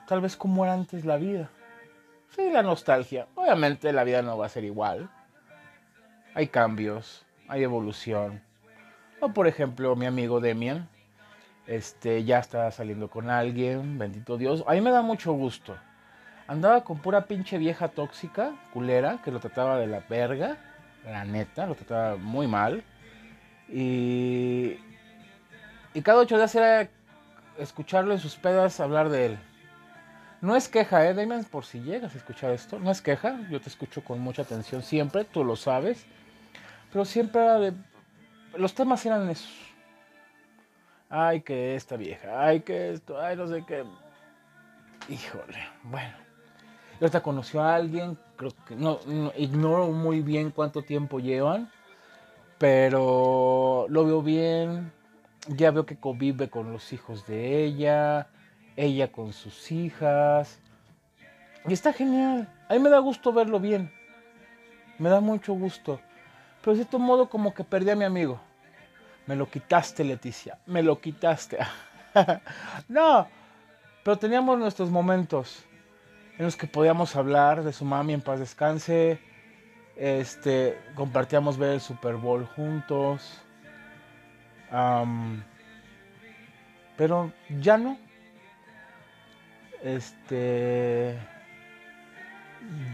tal 0.07 0.21
vez 0.21 0.37
como 0.37 0.65
era 0.65 0.75
antes 0.75 1.05
la 1.05 1.17
vida. 1.17 1.49
Sí, 2.31 2.51
la 2.51 2.63
nostalgia. 2.63 3.29
Obviamente 3.35 3.93
la 3.93 4.05
vida 4.05 4.23
no 4.23 4.37
va 4.37 4.47
a 4.47 4.51
ser 4.51 4.65
igual. 4.65 5.11
Hay 6.35 6.49
cambios, 6.49 7.25
hay 7.49 7.63
evolución. 7.63 8.43
O 9.21 9.31
por 9.31 9.47
ejemplo, 9.47 9.97
mi 9.97 10.07
amigo 10.07 10.41
Demian, 10.41 10.89
este, 11.67 12.25
ya 12.25 12.39
está 12.39 12.71
saliendo 12.71 13.09
con 13.09 13.31
alguien, 13.31 13.99
bendito 13.99 14.39
Dios. 14.39 14.65
A 14.67 14.73
mí 14.73 14.81
me 14.81 14.91
da 14.91 15.03
mucho 15.03 15.33
gusto 15.33 15.77
andaba 16.49 16.83
con 16.83 16.99
pura 16.99 17.27
pinche 17.27 17.59
vieja 17.59 17.89
tóxica, 17.89 18.53
culera, 18.73 19.21
que 19.23 19.31
lo 19.31 19.39
trataba 19.39 19.79
de 19.79 19.87
la 19.87 20.01
verga, 20.01 20.57
la 21.05 21.25
neta, 21.25 21.67
lo 21.67 21.75
trataba 21.77 22.17
muy 22.17 22.49
mal. 22.49 22.83
Y, 23.69 24.79
y 25.95 26.03
cada 26.03 26.21
ocho 26.21 26.37
días 26.37 26.55
era 26.55 26.89
escucharlo 27.59 28.15
en 28.15 28.19
sus 28.19 28.37
pedas 28.37 28.81
hablar 28.81 29.11
de 29.11 29.27
él. 29.27 29.39
No 30.41 30.55
es 30.55 30.69
queja, 30.69 31.05
¿eh, 31.09 31.15
Damien? 31.15 31.45
Por 31.45 31.65
si 31.65 31.81
llegas 31.81 32.15
a 32.15 32.19
escuchar 32.19 32.53
esto. 32.53 32.79
No 32.79 32.91
es 32.91 33.03
queja, 33.03 33.41
yo 33.51 33.61
te 33.61 33.69
escucho 33.69 34.05
con 34.05 34.21
mucha 34.21 34.43
atención 34.43 34.83
siempre, 34.83 35.25
tú 35.25 35.43
lo 35.45 35.57
sabes. 35.57 36.07
Pero 36.93 37.05
siempre 37.05 37.43
era 37.43 37.59
de... 37.59 37.73
Los 38.57 38.75
temas 38.75 39.05
eran 39.05 39.29
esos. 39.29 39.69
Ay, 41.11 41.41
que 41.41 41.75
esta 41.75 41.97
vieja, 41.97 42.47
ay, 42.47 42.61
que 42.61 42.93
esto, 42.93 43.21
ay, 43.21 43.37
no 43.37 43.49
sé 43.49 43.65
qué. 43.67 43.85
Híjole, 45.09 45.59
bueno. 45.83 46.15
Ahorita 47.01 47.23
conoció 47.23 47.63
a 47.63 47.77
alguien, 47.77 48.19
creo 48.37 48.53
que 48.67 48.75
no, 48.75 49.01
ignoro 49.37 49.89
muy 49.89 50.21
bien 50.21 50.51
cuánto 50.51 50.83
tiempo 50.83 51.21
llevan, 51.21 51.71
pero 52.59 53.87
lo 53.89 54.05
veo 54.05 54.23
bien. 54.23 54.93
Ya 55.47 55.71
veo 55.71 55.87
que 55.87 55.97
convive 55.97 56.51
con 56.51 56.73
los 56.73 56.93
hijos 56.93 57.27
de 57.27 57.65
ella. 57.65 58.29
Ella 58.79 59.11
con 59.11 59.33
sus 59.33 59.71
hijas. 59.73 60.61
Y 61.67 61.73
está 61.73 61.93
genial. 61.93 62.49
A 62.69 62.75
mí 62.75 62.79
me 62.79 62.89
da 62.89 63.01
gusto 63.01 63.33
verlo 63.33 63.59
bien. 63.59 63.93
Me 64.99 65.11
da 65.11 65.21
mucho 65.21 65.53
gusto. 65.53 66.01
Pero 66.61 66.73
de 66.73 66.83
cierto 66.83 66.99
modo 66.99 67.29
como 67.29 67.53
que 67.53 67.65
perdí 67.65 67.91
a 67.91 67.97
mi 67.97 68.05
amigo. 68.05 68.41
Me 69.27 69.35
lo 69.35 69.51
quitaste, 69.51 70.05
Leticia. 70.05 70.59
Me 70.65 70.83
lo 70.83 71.01
quitaste. 71.01 71.59
no. 72.89 73.27
Pero 74.05 74.17
teníamos 74.17 74.59
nuestros 74.59 74.91
momentos 74.91 75.65
en 76.39 76.45
los 76.45 76.57
que 76.57 76.69
podíamos 76.69 77.17
hablar 77.17 77.65
de 77.65 77.73
su 77.73 77.85
mami 77.85 78.15
en 78.15 78.21
paz 78.21 78.39
descanse. 78.39 79.19
Este, 79.97 80.79
compartíamos 80.95 81.59
ver 81.59 81.73
el 81.73 81.81
Super 81.81 82.15
Bowl 82.15 82.47
juntos. 82.47 83.43
pero 86.97 87.33
ya 87.61 87.77
no. 87.77 88.08
Este. 89.83 91.19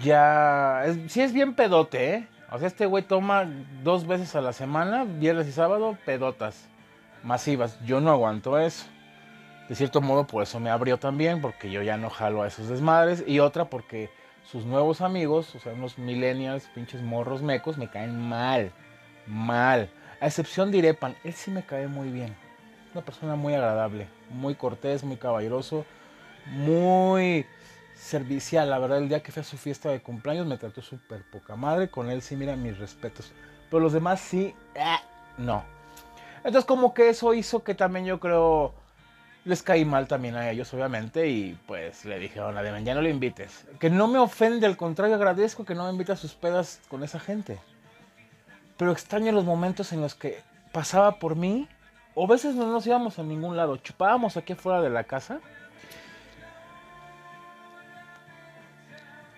Ya. 0.03 0.85
Es, 0.85 1.17
es 1.17 1.33
bien 1.33 1.55
pedote, 1.55 2.15
¿eh? 2.15 2.29
O 2.51 2.59
sea, 2.59 2.69
este 2.69 2.87
güey 2.87 3.03
toma 3.03 3.51
dos 3.83 4.07
veces 4.07 4.37
a 4.37 4.41
la 4.41 4.53
semana, 4.53 5.05
viernes 5.05 5.49
y 5.49 5.53
sábado, 5.53 5.99
pedotas 6.05 6.69
masivas. 7.25 7.79
Yo 7.85 8.01
no 8.01 8.11
aguanto 8.11 8.59
eso. 8.59 8.87
De 9.69 9.75
cierto 9.75 10.01
modo, 10.01 10.27
por 10.27 10.43
eso 10.43 10.61
me 10.61 10.71
abrió 10.71 10.99
también, 10.99 11.41
porque 11.41 11.71
yo 11.71 11.83
ya 11.83 11.97
no 11.97 12.11
jalo 12.11 12.43
a 12.43 12.47
esos 12.47 12.69
desmadres. 12.69 13.25
Y 13.27 13.41
otra, 13.41 13.65
porque 13.65 14.11
sus 14.45 14.67
nuevos 14.67 15.01
amigos, 15.01 15.55
o 15.55 15.59
sea, 15.59 15.73
unos 15.73 15.99
millennials, 15.99 16.69
pinches 16.75 17.03
morros 17.03 17.43
mecos, 17.43 17.79
me 17.79 17.89
caen 17.89 18.21
mal. 18.21 18.71
Mal. 19.27 19.91
A 20.21 20.27
excepción 20.27 20.71
de 20.71 20.79
Irepan, 20.79 21.17
él 21.25 21.33
sí 21.33 21.51
me 21.51 21.65
cae 21.65 21.89
muy 21.89 22.11
bien. 22.11 22.37
Una 22.93 23.05
persona 23.05 23.37
muy 23.37 23.55
agradable, 23.55 24.07
muy 24.31 24.55
cortés, 24.55 25.03
muy 25.03 25.17
caballeroso, 25.17 25.85
muy 26.47 27.47
servicial. 27.95 28.71
La 28.71 28.79
verdad, 28.79 28.99
el 28.99 29.09
día 29.09 29.23
que 29.23 29.33
fui 29.33 29.41
a 29.41 29.45
su 29.45 29.57
fiesta 29.57 29.91
de 29.91 30.01
cumpleaños 30.01 30.47
me 30.47 30.59
trató 30.59 30.83
súper 30.83 31.23
poca 31.31 31.57
madre. 31.57 31.89
Con 31.89 32.11
él 32.11 32.23
sí, 32.23 32.37
mira, 32.37 32.57
mis 32.57 32.79
respetos. 32.79 33.33
Pero 33.71 33.81
los 33.81 33.93
demás 33.93 34.21
sí, 34.21 34.55
eh, 34.75 34.97
no. 35.39 35.65
Entonces, 36.39 36.65
como 36.65 36.95
que 36.95 37.09
eso 37.09 37.35
hizo 37.35 37.65
que 37.65 37.75
también 37.75 38.05
yo 38.05 38.21
creo 38.21 38.75
les 39.45 39.63
caí 39.63 39.85
mal 39.85 40.09
también 40.09 40.37
a 40.37 40.51
ellos, 40.51 40.73
obviamente, 40.73 41.29
y 41.29 41.59
pues 41.67 42.05
le 42.05 42.19
dije, 42.19 42.41
hola, 42.41 42.63
ya 42.81 42.95
no 42.95 43.03
lo 43.03 43.09
invites. 43.09 43.67
Que 43.79 43.91
no 43.91 44.09
me 44.09 44.19
ofende, 44.19 44.67
al 44.67 44.77
contrario, 44.77 45.15
agradezco 45.17 45.65
que 45.65 45.75
no 45.75 45.85
me 45.85 45.91
invite 45.91 46.13
a 46.13 46.17
sus 46.17 46.35
pedas 46.35 46.81
con 46.89 47.05
esa 47.05 47.21
gente. 47.21 47.59
Pero 48.79 48.91
extraño 48.91 49.33
los 49.33 49.45
momentos 49.45 49.93
en 49.93 50.01
los 50.01 50.15
que 50.15 50.41
pasaba 50.73 51.19
por 51.19 51.37
mí, 51.37 51.69
o 52.15 52.25
a 52.25 52.29
veces 52.29 52.55
no 52.55 52.67
nos 52.67 52.87
íbamos 52.87 53.19
a 53.19 53.23
ningún 53.23 53.57
lado, 53.57 53.77
chupábamos 53.77 54.37
aquí 54.37 54.55
afuera 54.55 54.81
de 54.81 54.91
la 54.91 55.05
casa. 55.05 55.41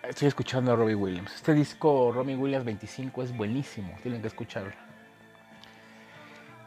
Estoy 0.09 0.29
escuchando 0.29 0.73
a 0.73 0.77
Robbie 0.77 0.95
Williams. 0.95 1.35
Este 1.35 1.53
disco, 1.53 2.13
Robbie 2.13 2.37
Williams 2.37 2.65
25, 2.65 3.25
es 3.25 3.37
buenísimo, 3.37 3.93
tienen 4.03 4.21
que 4.21 4.29
escucharlo. 4.29 4.71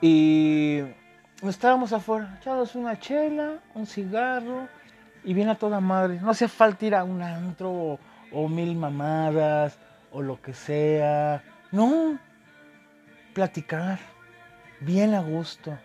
Y 0.01 0.81
estábamos 1.43 1.93
afuera, 1.93 2.37
echados 2.39 2.75
una 2.75 2.99
chela, 2.99 3.59
un 3.75 3.87
cigarro 3.87 4.67
y 5.23 5.33
viene 5.33 5.51
a 5.51 5.55
toda 5.55 5.79
madre. 5.79 6.19
No 6.19 6.31
hace 6.31 6.49
falta 6.49 6.85
ir 6.85 6.95
a 6.95 7.05
un 7.05 7.21
antro 7.21 7.97
o, 8.31 8.49
mil 8.49 8.75
mamadas 8.75 9.77
o 10.11 10.21
lo 10.21 10.41
que 10.41 10.53
sea. 10.53 11.41
No, 11.71 12.19
platicar, 13.33 13.99
bien 14.81 15.13
a 15.13 15.21
gusto. 15.21 15.77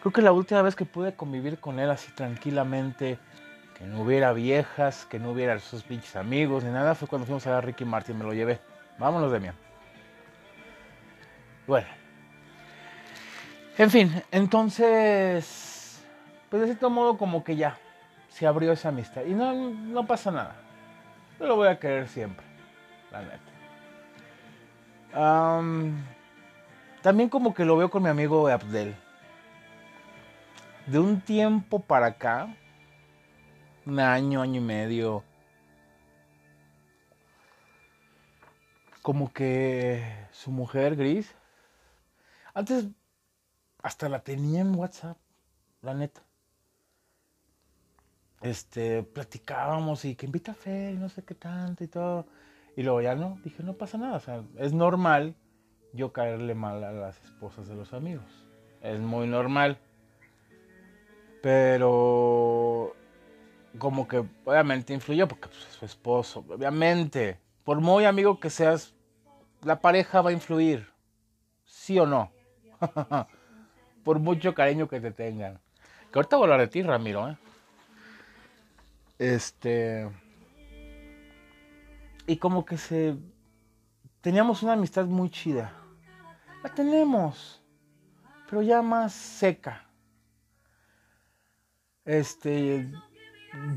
Creo 0.00 0.12
que 0.12 0.22
la 0.22 0.32
última 0.32 0.62
vez 0.62 0.74
que 0.74 0.84
pude 0.84 1.14
convivir 1.14 1.58
con 1.58 1.78
él 1.78 1.90
así 1.90 2.10
tranquilamente, 2.12 3.18
que 3.78 3.84
no 3.84 4.02
hubiera 4.02 4.32
viejas, 4.32 5.06
que 5.06 5.18
no 5.18 5.30
hubiera 5.30 5.58
sus 5.60 5.84
pinches 5.84 6.16
amigos 6.16 6.64
ni 6.64 6.70
nada, 6.70 6.94
fue 6.94 7.06
cuando 7.08 7.26
fuimos 7.26 7.46
a 7.46 7.50
ver 7.50 7.58
a 7.58 7.60
Ricky 7.60 7.84
Martin, 7.84 8.18
me 8.18 8.24
lo 8.24 8.34
llevé. 8.34 8.58
Vámonos, 8.98 9.30
Demian. 9.30 9.54
Bueno, 11.66 11.86
en 13.78 13.90
fin, 13.90 14.22
entonces, 14.32 16.02
pues 16.50 16.62
de 16.62 16.66
cierto 16.66 16.90
modo 16.90 17.16
como 17.16 17.44
que 17.44 17.54
ya 17.54 17.78
se 18.28 18.44
abrió 18.44 18.72
esa 18.72 18.88
amistad. 18.88 19.22
Y 19.24 19.34
no, 19.34 19.52
no 19.54 20.04
pasa 20.04 20.32
nada. 20.32 20.56
Yo 21.38 21.46
lo 21.46 21.54
voy 21.54 21.68
a 21.68 21.78
querer 21.78 22.08
siempre, 22.08 22.44
la 23.12 23.22
neta. 23.22 23.38
también 27.02 27.28
como 27.28 27.54
que 27.54 27.64
lo 27.64 27.76
veo 27.76 27.88
con 27.88 28.02
mi 28.02 28.08
amigo 28.08 28.48
Abdel. 28.48 28.96
De 30.86 30.98
un 30.98 31.20
tiempo 31.20 31.78
para 31.78 32.06
acá, 32.06 32.48
un 33.88 34.00
año, 34.00 34.42
año 34.42 34.60
y 34.60 34.64
medio, 34.64 35.24
como 39.00 39.32
que 39.32 40.26
su 40.30 40.50
mujer, 40.50 40.94
Gris, 40.94 41.34
antes 42.52 42.86
hasta 43.82 44.10
la 44.10 44.22
tenía 44.22 44.60
en 44.60 44.74
WhatsApp, 44.74 45.16
la 45.80 45.94
neta. 45.94 46.22
Este, 48.42 49.02
platicábamos 49.02 50.04
y 50.04 50.14
que 50.14 50.26
invita 50.26 50.52
a 50.52 50.54
Fer 50.54 50.92
y 50.94 50.98
no 50.98 51.08
sé 51.08 51.24
qué 51.24 51.34
tanto 51.34 51.82
y 51.82 51.88
todo. 51.88 52.26
Y 52.76 52.82
luego 52.82 53.00
ya 53.00 53.14
no, 53.14 53.38
dije, 53.42 53.62
no 53.62 53.74
pasa 53.74 53.96
nada. 53.96 54.16
O 54.16 54.20
sea, 54.20 54.44
es 54.56 54.72
normal 54.72 55.34
yo 55.94 56.12
caerle 56.12 56.54
mal 56.54 56.84
a 56.84 56.92
las 56.92 57.20
esposas 57.24 57.66
de 57.66 57.74
los 57.74 57.92
amigos. 57.94 58.46
Es 58.82 59.00
muy 59.00 59.26
normal. 59.26 59.78
Pero 61.42 62.94
como 63.78 64.06
que 64.08 64.24
obviamente 64.44 64.92
influyó 64.92 65.28
porque 65.28 65.48
pues, 65.48 65.66
es 65.66 65.74
su 65.74 65.84
esposo. 65.84 66.44
Obviamente, 66.48 67.38
por 67.64 67.80
muy 67.80 68.04
amigo 68.04 68.38
que 68.40 68.50
seas, 68.50 68.94
la 69.62 69.80
pareja 69.80 70.20
va 70.22 70.30
a 70.30 70.32
influir. 70.32 70.88
¿Sí 71.64 71.98
o 71.98 72.06
no? 72.06 72.30
por 74.04 74.18
mucho 74.18 74.54
cariño 74.54 74.88
que 74.88 75.00
te 75.00 75.10
tengan. 75.10 75.60
Que 76.12 76.18
ahorita 76.18 76.36
voy 76.36 76.44
a 76.44 76.46
hablar 76.46 76.60
de 76.60 76.68
ti, 76.68 76.82
Ramiro, 76.82 77.28
¿eh? 77.28 77.36
Este. 79.18 80.08
Y 82.26 82.36
como 82.36 82.64
que 82.64 82.78
se. 82.78 83.16
Teníamos 84.20 84.62
una 84.62 84.74
amistad 84.74 85.06
muy 85.06 85.30
chida. 85.30 85.72
La 86.62 86.74
tenemos. 86.74 87.62
Pero 88.48 88.62
ya 88.62 88.80
más 88.80 89.12
seca. 89.12 89.86
Este. 92.04 92.90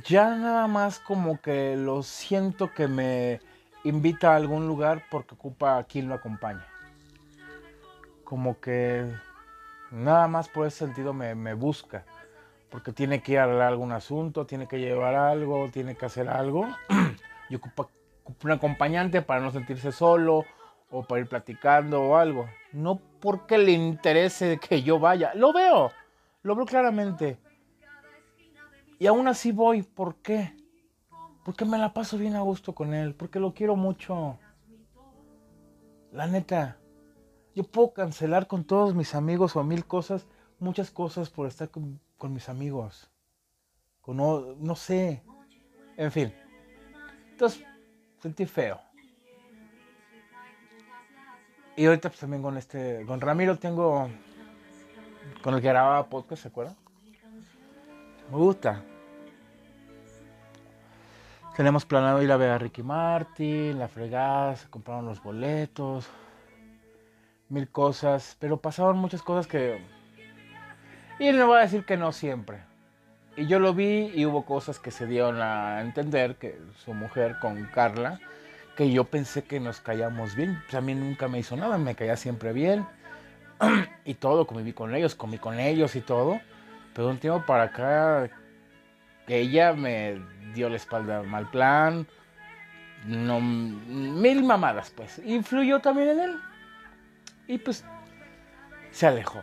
Ya 0.05 0.35
nada 0.35 0.67
más 0.67 0.99
como 0.99 1.41
que 1.41 1.75
lo 1.75 2.03
siento 2.03 2.73
que 2.73 2.87
me 2.87 3.39
invita 3.83 4.33
a 4.33 4.35
algún 4.35 4.67
lugar 4.67 5.03
porque 5.09 5.35
ocupa 5.35 5.77
a 5.77 5.83
quien 5.85 6.07
lo 6.09 6.15
acompaña. 6.15 6.65
Como 8.23 8.59
que 8.59 9.05
Nada 9.91 10.29
más 10.29 10.47
por 10.47 10.65
ese 10.65 10.85
sentido 10.85 11.13
me, 11.13 11.53
busca. 11.53 12.05
Porque 12.69 12.93
tiene 12.93 13.21
que 13.21 13.33
ir 13.33 13.39
a 13.39 13.67
algún 13.67 13.91
asunto, 13.91 14.45
tiene 14.45 14.65
que 14.67 14.79
llevar 14.79 15.15
algo, 15.15 15.69
tiene 15.69 15.95
que 15.95 16.05
hacer 16.05 16.29
algo. 16.29 16.65
y 17.49 17.55
ocupa, 17.55 17.87
un 18.41 18.51
acompañante 18.51 19.21
para 19.21 19.41
no 19.41 19.51
sentirse 19.51 19.91
solo 19.91 20.45
o 20.89 21.03
para 21.03 21.21
ir 21.21 21.27
platicando 21.27 22.01
o 22.01 22.15
algo. 22.15 22.49
No 22.71 23.01
porque 23.19 23.57
le 23.57 23.73
interese 23.73 24.57
que 24.57 24.81
yo 24.81 24.97
vaya. 24.97 25.33
Lo 25.35 25.51
veo, 25.51 25.91
lo 26.43 26.55
veo 26.55 26.65
claramente. 26.65 27.37
Y 29.01 29.07
aún 29.07 29.27
así 29.27 29.51
voy. 29.51 29.81
¿Por 29.81 30.17
qué? 30.17 30.55
Porque 31.43 31.65
me 31.65 31.79
la 31.79 31.91
paso 31.91 32.19
bien 32.19 32.35
a 32.35 32.41
gusto 32.41 32.75
con 32.75 32.93
él. 32.93 33.15
Porque 33.15 33.39
lo 33.39 33.55
quiero 33.55 33.75
mucho. 33.75 34.37
La 36.11 36.27
neta. 36.27 36.77
Yo 37.55 37.63
puedo 37.63 37.93
cancelar 37.93 38.45
con 38.45 38.63
todos 38.63 38.93
mis 38.93 39.15
amigos 39.15 39.55
o 39.55 39.63
mil 39.63 39.87
cosas, 39.87 40.27
muchas 40.59 40.91
cosas 40.91 41.31
por 41.31 41.47
estar 41.47 41.71
con, 41.71 41.99
mis 42.29 42.47
amigos. 42.47 43.09
Con, 44.01 44.17
no, 44.17 44.53
no 44.59 44.75
sé. 44.75 45.23
En 45.97 46.11
fin. 46.11 46.31
Entonces, 47.31 47.65
sentí 48.19 48.45
feo. 48.45 48.79
Y 51.75 51.87
ahorita 51.87 52.09
pues 52.09 52.19
también 52.19 52.43
con 52.43 52.55
este, 52.55 53.03
con 53.07 53.19
Ramiro 53.19 53.57
tengo, 53.57 54.11
con 55.41 55.55
el 55.55 55.61
que 55.61 55.69
grababa 55.69 56.07
podcast, 56.07 56.43
¿se 56.43 56.49
acuerdan? 56.49 56.77
Me 58.29 58.37
gusta. 58.37 58.85
Tenemos 61.55 61.85
planeado 61.85 62.21
ir 62.21 62.31
a 62.31 62.37
ver 62.37 62.49
a 62.49 62.57
Ricky 62.57 62.81
Martin, 62.81 63.77
la 63.77 63.87
fregada, 63.87 64.55
se 64.55 64.69
compraron 64.69 65.05
los 65.05 65.21
boletos 65.21 66.09
mil 67.51 67.69
cosas, 67.69 68.37
pero 68.39 68.57
pasaron 68.57 68.97
muchas 68.97 69.21
cosas 69.21 69.45
que... 69.45 69.85
Y 71.19 71.27
él 71.27 71.37
me 71.37 71.43
va 71.43 71.59
a 71.59 71.61
decir 71.61 71.85
que 71.85 71.97
no 71.97 72.11
siempre. 72.13 72.63
Y 73.35 73.45
yo 73.45 73.59
lo 73.59 73.73
vi 73.73 74.11
y 74.15 74.25
hubo 74.25 74.45
cosas 74.45 74.79
que 74.79 74.89
se 74.89 75.05
dieron 75.05 75.41
a 75.41 75.81
entender 75.81 76.37
que 76.37 76.59
su 76.83 76.93
mujer 76.93 77.37
con 77.39 77.63
Carla, 77.65 78.19
que 78.75 78.91
yo 78.91 79.03
pensé 79.03 79.43
que 79.43 79.59
nos 79.59 79.81
callamos 79.81 80.35
bien. 80.35 80.59
Pues 80.63 80.75
a 80.75 80.81
mí 80.81 80.95
nunca 80.95 81.27
me 81.27 81.39
hizo 81.39 81.55
nada, 81.55 81.77
me 81.77 81.93
caía 81.93 82.15
siempre 82.15 82.53
bien. 82.53 82.87
y 84.05 84.15
todo, 84.15 84.47
conviví 84.47 84.73
con 84.73 84.95
ellos, 84.95 85.13
comí 85.13 85.37
con 85.37 85.59
ellos 85.59 85.95
y 85.95 86.01
todo. 86.01 86.39
Pero 86.93 87.09
un 87.09 87.19
tiempo 87.19 87.45
para 87.45 87.63
acá, 87.63 88.29
ella 89.37 89.73
me 89.73 90.21
dio 90.53 90.69
la 90.69 90.75
espalda 90.75 91.23
mal 91.23 91.49
plan. 91.49 92.07
No, 93.05 93.39
mil 93.41 94.43
mamadas, 94.43 94.91
pues. 94.91 95.19
Influyó 95.25 95.79
también 95.79 96.09
en 96.09 96.19
él. 96.19 96.35
Y 97.47 97.57
pues 97.57 97.83
se 98.91 99.07
alejó. 99.07 99.41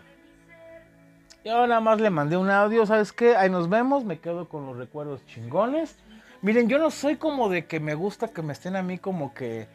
Yo 1.45 1.67
nada 1.67 1.81
más 1.81 2.01
le 2.01 2.11
mandé 2.11 2.37
un 2.37 2.51
audio, 2.51 2.85
¿sabes 2.87 3.13
qué? 3.13 3.37
Ahí 3.37 3.49
nos 3.49 3.69
vemos, 3.69 4.05
me 4.05 4.19
quedo 4.19 4.49
con 4.49 4.67
los 4.67 4.77
recuerdos 4.77 5.25
chingones. 5.27 5.97
Miren, 6.43 6.69
yo 6.69 6.79
no 6.79 6.91
soy 6.91 7.17
como 7.17 7.49
de 7.49 7.67
que 7.67 7.81
me 7.81 7.95
gusta 7.95 8.29
que 8.29 8.43
me 8.43 8.53
estén 8.53 8.77
a 8.77 8.83
mí 8.83 8.99
como 8.99 9.35
que 9.35 9.67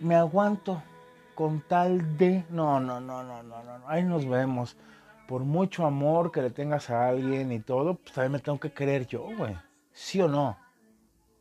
me 0.00 0.14
aguanto 0.14 0.82
con 1.34 1.60
tal 1.62 2.16
de... 2.16 2.44
No, 2.50 2.80
no, 2.80 3.00
no, 3.00 3.22
no, 3.22 3.42
no, 3.42 3.62
no, 3.62 3.88
ahí 3.88 4.02
nos 4.02 4.28
vemos. 4.28 4.76
Por 5.30 5.44
mucho 5.44 5.86
amor 5.86 6.32
que 6.32 6.42
le 6.42 6.50
tengas 6.50 6.90
a 6.90 7.06
alguien 7.06 7.52
y 7.52 7.60
todo, 7.60 7.94
pues 7.94 8.12
también 8.12 8.32
me 8.32 8.38
tengo 8.40 8.58
que 8.58 8.72
querer 8.72 9.06
yo, 9.06 9.28
güey. 9.36 9.56
¿Sí 9.92 10.20
o 10.20 10.26
no? 10.26 10.58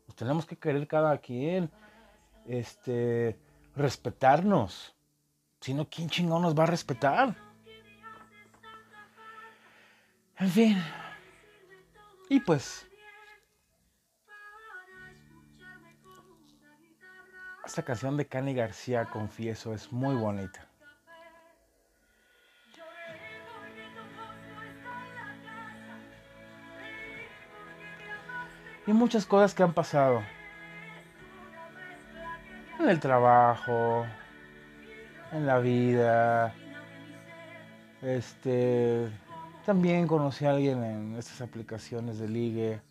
Pues 0.06 0.16
tenemos 0.16 0.46
que 0.46 0.56
querer 0.56 0.88
cada 0.88 1.18
quien. 1.18 1.72
Este, 2.46 3.36
respetarnos. 3.76 4.96
Si 5.60 5.74
no, 5.74 5.90
¿quién 5.90 6.08
chingón 6.08 6.44
nos 6.44 6.54
va 6.54 6.66
a 6.66 6.68
respetar? 6.68 7.36
En 10.38 10.50
fin. 10.50 10.78
Y 12.30 12.42
pues. 12.42 12.88
Esta 17.66 17.82
canción 17.82 18.18
de 18.18 18.28
Cani 18.28 18.54
García, 18.54 19.06
confieso, 19.06 19.74
es 19.74 19.92
muy 19.92 20.14
bonita. 20.14 20.69
Y 28.90 28.94
muchas 28.94 29.28
cosas 29.28 29.54
que 29.54 29.62
han 29.62 29.76
pasado. 29.76 30.24
En 32.80 32.90
el 32.90 33.00
trabajo, 33.00 34.04
en 35.32 35.46
la 35.46 35.60
vida. 35.60 36.56
Este 38.02 39.08
también 39.64 40.08
conocí 40.08 40.44
a 40.46 40.50
alguien 40.50 40.84
en 40.84 41.16
estas 41.18 41.40
aplicaciones 41.40 42.18
de 42.18 42.30
ligue. 42.30 42.82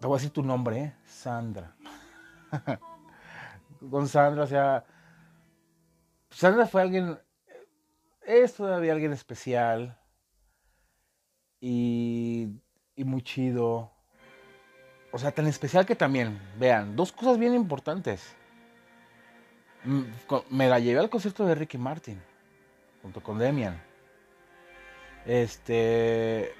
Te 0.00 0.06
voy 0.06 0.14
a 0.14 0.18
decir 0.18 0.32
tu 0.32 0.42
nombre, 0.42 0.80
¿eh? 0.80 0.96
Sandra. 1.04 1.76
Con 3.90 4.08
Sandra, 4.08 4.44
o 4.44 4.46
sea, 4.46 4.82
Sandra 6.30 6.64
fue 6.64 6.80
alguien, 6.80 7.18
es 8.22 8.54
todavía 8.54 8.94
alguien 8.94 9.12
especial 9.12 9.98
y, 11.60 12.48
y 13.00 13.04
muy 13.04 13.22
chido. 13.22 13.90
O 15.10 15.18
sea, 15.18 15.32
tan 15.32 15.46
especial 15.46 15.86
que 15.86 15.96
también, 15.96 16.38
vean, 16.58 16.94
dos 16.94 17.10
cosas 17.12 17.38
bien 17.38 17.54
importantes. 17.54 18.36
Me 20.50 20.68
la 20.68 20.78
llevé 20.78 21.00
al 21.00 21.08
concierto 21.08 21.46
de 21.46 21.54
Ricky 21.54 21.78
Martin, 21.78 22.20
junto 23.02 23.22
con 23.22 23.38
Demian. 23.38 23.80
Este. 25.24 26.52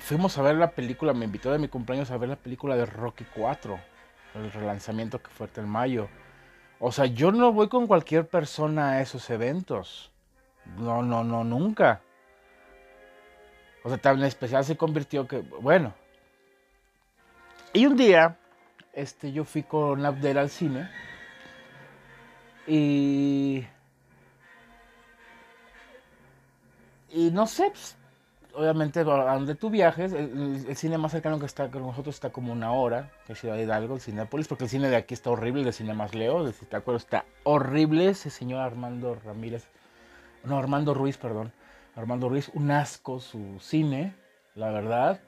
Fuimos 0.00 0.36
a 0.38 0.42
ver 0.42 0.56
la 0.56 0.70
película, 0.70 1.12
me 1.12 1.24
invitó 1.24 1.50
de 1.50 1.58
mi 1.58 1.68
cumpleaños 1.68 2.10
a 2.10 2.16
ver 2.16 2.28
la 2.28 2.36
película 2.36 2.76
de 2.76 2.86
Rocky 2.86 3.24
4, 3.34 3.78
el 4.34 4.52
relanzamiento 4.52 5.22
que 5.22 5.30
fue 5.30 5.48
en 5.56 5.68
mayo. 5.68 6.08
O 6.80 6.92
sea, 6.92 7.06
yo 7.06 7.32
no 7.32 7.52
voy 7.52 7.68
con 7.68 7.86
cualquier 7.86 8.26
persona 8.26 8.92
a 8.92 9.02
esos 9.02 9.28
eventos. 9.30 10.10
No, 10.78 11.02
no, 11.02 11.24
no, 11.24 11.44
nunca. 11.44 12.02
O 13.84 13.88
sea, 13.88 13.98
tan 13.98 14.22
especial 14.22 14.64
se 14.64 14.76
convirtió 14.76 15.26
que, 15.26 15.38
bueno. 15.38 15.94
Y 17.72 17.86
un 17.86 17.96
día, 17.96 18.36
este, 18.92 19.32
yo 19.32 19.44
fui 19.44 19.62
con 19.62 20.04
Abdel 20.04 20.38
al 20.38 20.50
cine. 20.50 20.88
Y 22.66 23.64
Y 27.12 27.30
no 27.30 27.46
sé, 27.46 27.68
pues, 27.68 27.94
obviamente 28.54 29.04
donde 29.04 29.54
tú 29.54 29.68
viajes, 29.68 30.14
el, 30.14 30.74
cine 30.76 30.96
más 30.96 31.12
cercano 31.12 31.38
que 31.38 31.44
está 31.44 31.70
con 31.70 31.82
nosotros 31.82 32.14
está 32.14 32.30
como 32.30 32.52
una 32.52 32.72
hora, 32.72 33.10
que 33.26 33.34
es 33.34 33.38
Ciudad 33.38 33.58
Hidalgo, 33.58 33.96
el 33.96 34.00
Cinépolis, 34.00 34.48
porque 34.48 34.64
el 34.64 34.70
cine 34.70 34.88
de 34.88 34.96
aquí 34.96 35.12
está 35.12 35.30
horrible, 35.30 35.62
el 35.62 35.72
Cine 35.74 35.92
Más 35.92 36.14
Leo, 36.14 36.50
si 36.52 36.64
te 36.64 36.76
acuerdas, 36.76 37.02
está 37.02 37.26
horrible 37.44 38.08
ese 38.08 38.30
señor 38.30 38.60
Armando 38.60 39.14
Ramírez, 39.26 39.66
no, 40.44 40.58
Armando 40.58 40.94
Ruiz, 40.94 41.18
perdón, 41.18 41.52
Armando 41.94 42.28
Ruiz, 42.28 42.50
un 42.54 42.70
asco 42.70 43.20
su 43.20 43.58
cine, 43.60 44.14
la 44.54 44.70
verdad 44.70 45.20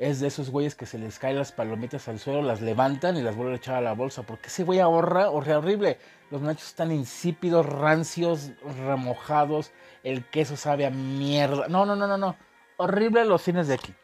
es 0.00 0.18
de 0.18 0.28
esos 0.28 0.50
güeyes 0.50 0.74
que 0.74 0.86
se 0.86 0.98
les 0.98 1.18
caen 1.18 1.36
las 1.36 1.52
palomitas 1.52 2.08
al 2.08 2.18
suelo, 2.18 2.40
las 2.40 2.62
levantan 2.62 3.18
y 3.18 3.22
las 3.22 3.36
vuelven 3.36 3.54
a 3.54 3.58
echar 3.58 3.74
a 3.74 3.80
la 3.82 3.92
bolsa. 3.92 4.22
Porque 4.22 4.48
ese 4.48 4.64
güey 4.64 4.80
ahorra, 4.80 5.28
horrible. 5.28 5.98
Los 6.30 6.40
nachos 6.40 6.68
están 6.68 6.90
insípidos, 6.90 7.66
rancios, 7.66 8.50
remojados. 8.86 9.72
El 10.02 10.24
queso 10.24 10.56
sabe 10.56 10.86
a 10.86 10.90
mierda. 10.90 11.68
No, 11.68 11.84
no, 11.84 11.96
no, 11.96 12.06
no, 12.06 12.16
no. 12.16 12.34
Horrible 12.78 13.26
los 13.26 13.42
cines 13.42 13.68
de 13.68 13.74
aquí. 13.74 13.94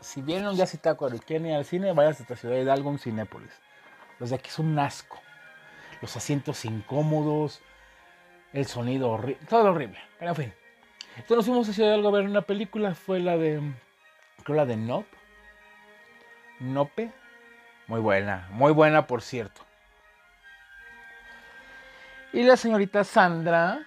Si 0.00 0.22
vienen 0.22 0.48
un 0.48 0.56
día 0.56 0.66
si 0.66 0.78
quieren 0.78 1.46
ir 1.46 1.54
al 1.54 1.66
cine, 1.66 1.92
vayas 1.92 2.18
a 2.18 2.22
esta 2.22 2.34
ciudad 2.34 2.54
de 2.54 2.62
Hidalgo, 2.62 2.90
en 2.90 2.98
Cinépolis. 2.98 3.52
Los 4.18 4.30
de 4.30 4.36
aquí 4.36 4.48
son 4.48 4.68
un 4.68 4.78
asco. 4.78 5.18
Los 6.00 6.16
asientos 6.16 6.64
incómodos, 6.64 7.60
el 8.54 8.64
sonido 8.64 9.10
horrible, 9.10 9.46
todo 9.48 9.70
horrible. 9.70 9.98
Pero 10.18 10.30
en 10.30 10.36
fin. 10.36 10.61
Entonces 11.16 11.36
nos 11.36 11.46
fuimos 11.46 11.68
a 11.68 11.82
Hidalgo 11.82 12.08
a 12.08 12.12
ver 12.12 12.24
una 12.24 12.42
película, 12.42 12.94
fue 12.94 13.20
la 13.20 13.36
de, 13.36 13.60
creo 14.44 14.56
la 14.56 14.66
de 14.66 14.76
Nope 14.76 15.22
Nope. 16.62 17.10
Muy 17.88 18.00
buena, 18.00 18.48
muy 18.52 18.72
buena 18.72 19.06
por 19.06 19.20
cierto. 19.20 19.62
Y 22.32 22.44
la 22.44 22.56
señorita 22.56 23.04
Sandra 23.04 23.84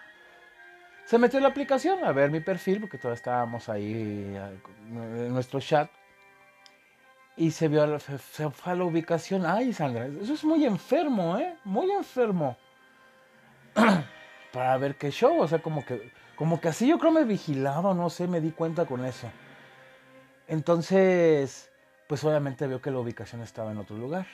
se 1.06 1.18
metió 1.18 1.38
en 1.38 1.44
la 1.44 1.50
aplicación 1.50 2.04
a 2.04 2.12
ver 2.12 2.30
mi 2.30 2.42
perfil, 2.42 2.82
porque 2.82 2.98
todavía 2.98 3.16
estábamos 3.16 3.70
ahí 3.70 4.38
en 4.92 5.34
nuestro 5.34 5.60
chat. 5.62 5.90
Y 7.38 7.52
se 7.52 7.68
vio, 7.68 8.00
se 8.00 8.18
fue 8.50 8.74
a 8.74 8.76
la 8.76 8.84
ubicación. 8.84 9.46
Ay, 9.46 9.74
Sandra, 9.74 10.06
eso 10.06 10.34
es 10.34 10.44
muy 10.44 10.66
enfermo, 10.66 11.38
¿eh? 11.38 11.56
Muy 11.64 11.92
enfermo. 11.92 12.58
Para 14.54 14.78
ver 14.78 14.96
qué 14.96 15.12
show, 15.12 15.40
o 15.40 15.48
sea, 15.48 15.60
como 15.60 15.86
que, 15.86 16.12
como 16.36 16.60
que 16.60 16.68
así 16.68 16.88
yo 16.88 17.00
creo 17.00 17.12
me 17.12 17.24
vigilaba, 17.24 17.94
no 17.94 18.10
sé, 18.10 18.28
me 18.28 18.42
di 18.42 18.52
cuenta 18.52 18.86
con 18.86 19.06
eso. 19.06 19.30
Entonces, 20.48 21.72
pues 22.08 22.24
obviamente 22.24 22.68
veo 22.68 22.82
que 22.82 22.92
la 22.92 23.00
ubicación 23.00 23.42
estaba 23.42 23.72
en 23.72 23.78
otro 23.78 23.98
lugar 23.98 24.28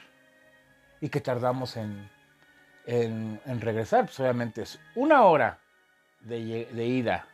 y 0.99 1.09
que 1.09 1.21
tardamos 1.21 1.77
en, 1.77 2.09
en, 2.85 3.61
regresar. 3.61 4.05
Pues 4.05 4.19
obviamente 4.19 4.63
es 4.63 4.79
una 4.95 5.23
hora 5.23 5.59
de, 6.21 6.67
ida, 6.85 7.27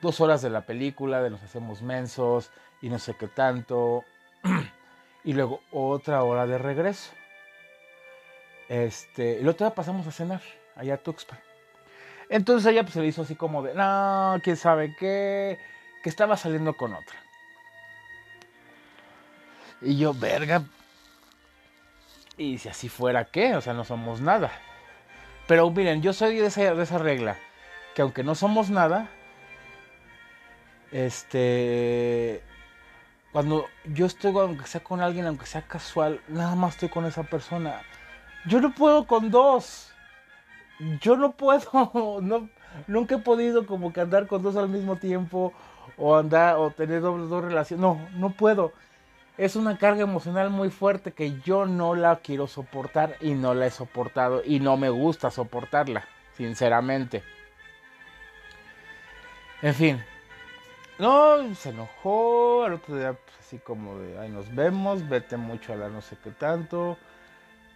dos 0.00 0.20
horas 0.20 0.42
de 0.42 0.50
la 0.50 0.62
película, 0.62 1.22
de 1.22 1.30
nos 1.30 1.42
hacemos 1.42 1.82
mensos 1.82 2.50
y 2.80 2.88
no 2.88 2.98
sé 2.98 3.14
qué 3.14 3.28
tanto, 3.28 4.04
y 5.24 5.32
luego 5.32 5.60
otra 5.72 6.22
hora 6.22 6.46
de 6.46 6.58
regreso. 6.58 7.12
Este, 8.68 9.32
y 9.32 9.42
luego 9.42 9.56
todavía 9.56 9.74
pasamos 9.74 10.06
a 10.06 10.12
cenar 10.12 10.42
allá 10.76 10.94
a 10.94 10.98
Tuxpan. 10.98 11.49
Entonces 12.30 12.70
ella 12.70 12.82
pues, 12.84 12.94
se 12.94 13.00
le 13.00 13.08
hizo 13.08 13.22
así 13.22 13.34
como 13.34 13.62
de, 13.62 13.74
no, 13.74 14.40
quién 14.42 14.56
sabe 14.56 14.94
qué, 14.96 15.58
que 16.02 16.08
estaba 16.08 16.36
saliendo 16.36 16.74
con 16.76 16.94
otra. 16.94 17.18
Y 19.82 19.98
yo, 19.98 20.14
verga. 20.14 20.62
Y 22.36 22.58
si 22.58 22.68
así 22.68 22.88
fuera, 22.88 23.24
¿qué? 23.24 23.56
O 23.56 23.60
sea, 23.60 23.74
no 23.74 23.84
somos 23.84 24.20
nada. 24.20 24.52
Pero 25.48 25.68
miren, 25.70 26.02
yo 26.02 26.12
soy 26.12 26.36
de 26.36 26.46
esa, 26.46 26.72
de 26.72 26.82
esa 26.82 26.98
regla. 26.98 27.36
Que 27.94 28.02
aunque 28.02 28.22
no 28.22 28.36
somos 28.36 28.70
nada, 28.70 29.08
este. 30.92 32.42
Cuando 33.32 33.66
yo 33.84 34.06
estoy, 34.06 34.32
aunque 34.36 34.66
sea 34.66 34.82
con 34.82 35.00
alguien, 35.00 35.26
aunque 35.26 35.46
sea 35.46 35.62
casual, 35.62 36.20
nada 36.28 36.54
más 36.54 36.74
estoy 36.74 36.90
con 36.90 37.06
esa 37.06 37.24
persona. 37.24 37.82
Yo 38.46 38.60
no 38.60 38.72
puedo 38.72 39.06
con 39.06 39.30
dos. 39.30 39.92
Yo 41.00 41.16
no 41.16 41.32
puedo. 41.32 42.20
No, 42.22 42.48
nunca 42.86 43.16
he 43.16 43.18
podido 43.18 43.66
como 43.66 43.92
que 43.92 44.00
andar 44.00 44.26
con 44.26 44.42
dos 44.42 44.56
al 44.56 44.68
mismo 44.68 44.96
tiempo. 44.96 45.52
O 45.96 46.16
andar, 46.16 46.56
o 46.56 46.70
tener 46.70 47.00
dos, 47.00 47.28
dos 47.28 47.44
relaciones. 47.44 47.82
No, 47.82 48.08
no 48.16 48.30
puedo 48.30 48.72
es 49.40 49.56
una 49.56 49.78
carga 49.78 50.02
emocional 50.02 50.50
muy 50.50 50.68
fuerte 50.68 51.12
que 51.12 51.40
yo 51.40 51.64
no 51.64 51.94
la 51.94 52.16
quiero 52.16 52.46
soportar 52.46 53.16
y 53.20 53.32
no 53.32 53.54
la 53.54 53.66
he 53.66 53.70
soportado 53.70 54.42
y 54.44 54.60
no 54.60 54.76
me 54.76 54.90
gusta 54.90 55.30
soportarla, 55.30 56.04
sinceramente. 56.36 57.22
En 59.62 59.74
fin. 59.74 60.04
No, 60.98 61.54
se 61.54 61.70
enojó, 61.70 62.64
al 62.64 62.74
otro 62.74 62.96
día 62.98 63.14
pues, 63.14 63.38
así 63.40 63.58
como 63.58 63.98
de, 63.98 64.18
ay, 64.18 64.28
nos 64.28 64.54
vemos, 64.54 65.08
vete 65.08 65.38
mucho 65.38 65.72
a 65.72 65.76
la 65.76 65.88
no 65.88 66.02
sé 66.02 66.18
qué 66.22 66.32
tanto. 66.32 66.98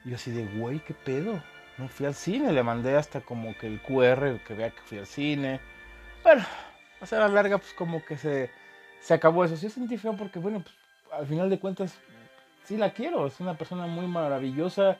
Y 0.05 0.11
yo 0.11 0.17
así 0.17 0.33
de, 0.33 0.45
güey, 0.59 0.81
¿qué 0.81 0.93
pedo? 0.93 1.43
No 1.79 1.89
fui 1.89 2.07
al 2.07 2.15
cine, 2.15 2.53
le 2.53 2.63
mandé 2.63 2.97
hasta 2.97 3.21
como 3.21 3.57
que 3.57 3.67
el 3.67 3.81
QR 3.81 4.39
que 4.47 4.55
vea 4.55 4.71
que 4.71 4.81
fui 4.83 4.99
al 4.99 5.07
cine. 5.07 5.61
Bueno, 6.23 6.45
a 7.01 7.07
ser 7.07 7.21
la 7.21 7.29
larga, 7.29 7.59
pues 7.59 7.73
como 7.75 8.05
que 8.05 8.17
se 8.17 8.51
se 9.05 9.13
acabó 9.13 9.45
eso. 9.45 9.57
Sí 9.57 9.69
sentí 9.69 9.99
feo 9.99 10.17
porque, 10.17 10.39
bueno, 10.39 10.63
pues, 10.63 10.75
al 11.13 11.27
final 11.27 11.51
de 11.51 11.59
cuentas, 11.59 11.95
sí 12.65 12.79
la 12.79 12.95
quiero. 12.95 13.27
Es 13.27 13.39
una 13.39 13.53
persona 13.55 13.87
muy 13.87 14.07
maravillosa, 14.07 14.97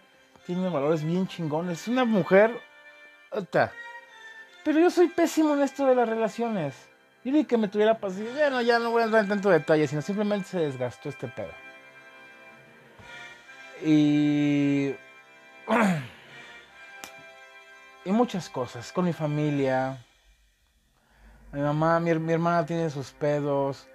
tiene 0.47 0.69
valores 0.69 1.03
bien 1.03 1.27
chingones. 1.27 1.83
Es 1.83 1.89
una 1.89 2.05
mujer... 2.05 2.53
Pero 4.63 4.79
yo 4.79 4.91
soy 4.91 5.09
pésimo 5.09 5.55
en 5.55 5.63
esto 5.63 5.87
de 5.87 5.97
las 5.97 6.09
relaciones. 6.09 6.75
Yo 7.25 7.33
dije 7.33 7.47
que 7.47 7.57
me 7.57 7.67
tuviera 7.67 7.99
paciencia. 7.99 8.49
Bueno, 8.49 8.61
ya 8.61 8.79
no 8.79 8.91
voy 8.91 9.03
a 9.03 9.07
entrar 9.07 9.25
en 9.25 9.31
tanto 9.31 9.51
detalle, 9.51 9.89
sino 9.89 10.03
simplemente 10.03 10.49
se 10.49 10.59
desgastó 10.59 11.09
este 11.09 11.27
pedo. 11.27 11.51
Y. 13.83 14.95
y 18.05 18.13
muchas 18.13 18.49
cosas. 18.49 18.93
Con 18.93 19.05
mi 19.05 19.13
familia. 19.13 20.05
Mi 21.53 21.61
mamá, 21.61 22.01
mi, 22.01 22.15
mi 22.15 22.33
hermana 22.33 22.67
tiene 22.67 22.91
sus 22.91 23.13
pedos. 23.13 23.89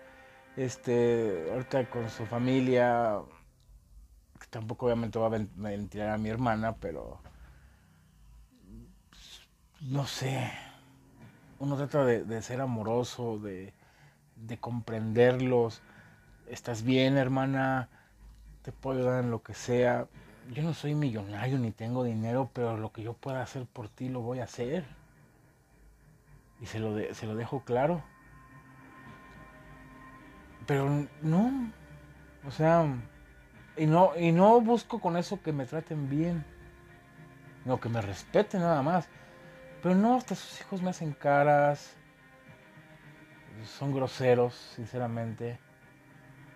Este. 0.56 1.50
Ahorita 1.52 1.90
con 1.90 2.10
su 2.10 2.26
familia. 2.26 3.20
Que 4.40 4.48
tampoco 4.48 4.86
obviamente 4.86 5.20
va 5.20 5.28
a 5.28 5.30
ventilar 5.30 6.10
a 6.10 6.18
mi 6.18 6.30
hermana, 6.30 6.76
pero. 6.76 7.22
No 9.82 10.06
sé 10.06 10.52
uno 11.60 11.76
trata 11.76 12.06
de, 12.06 12.42
ser 12.42 12.62
amoroso, 12.62 13.38
de, 13.38 13.74
comprenderlos. 14.60 15.82
Estás 16.48 16.84
bien, 16.84 17.18
hermana, 17.18 17.90
te 18.64 18.72
puedo 18.72 19.00
ayudar 19.00 19.24
en 19.24 19.32
lo 19.32 19.44
que 19.44 19.54
sea. 19.54 20.08
Yo 20.50 20.64
no 20.64 20.74
soy 20.74 20.96
millonario 20.96 21.60
ni 21.60 21.72
tengo 21.72 22.04
dinero, 22.04 22.50
pero 22.54 22.76
lo 22.76 22.92
que 22.92 23.04
yo 23.04 23.14
pueda 23.14 23.42
hacer 23.42 23.66
por 23.68 23.88
ti 23.88 24.10
lo 24.10 24.22
voy 24.22 24.40
a 24.40 24.46
hacer. 24.46 24.84
Y 26.60 26.66
se 26.66 26.80
lo, 26.80 26.98
se 27.14 27.28
lo 27.28 27.36
dejo 27.36 27.64
claro. 27.64 28.04
Pero 30.66 31.08
no, 31.22 31.72
o 32.48 32.52
sea, 32.52 32.86
y 33.78 33.86
no, 33.86 34.12
y 34.18 34.32
no 34.32 34.60
busco 34.62 35.00
con 35.00 35.18
eso 35.18 35.42
que 35.42 35.54
me 35.54 35.66
traten 35.66 36.10
bien, 36.10 36.44
no 37.66 37.80
que 37.80 37.90
me 37.90 38.02
respeten 38.02 38.62
nada 38.62 38.82
más. 38.82 39.08
Pero 39.82 39.96
no, 39.96 40.16
hasta 40.16 40.36
sus 40.36 40.60
hijos 40.62 40.82
me 40.82 40.90
hacen 40.90 41.14
caras. 41.14 41.96
Son 43.78 43.94
groseros, 43.94 44.54
sinceramente. 44.76 45.60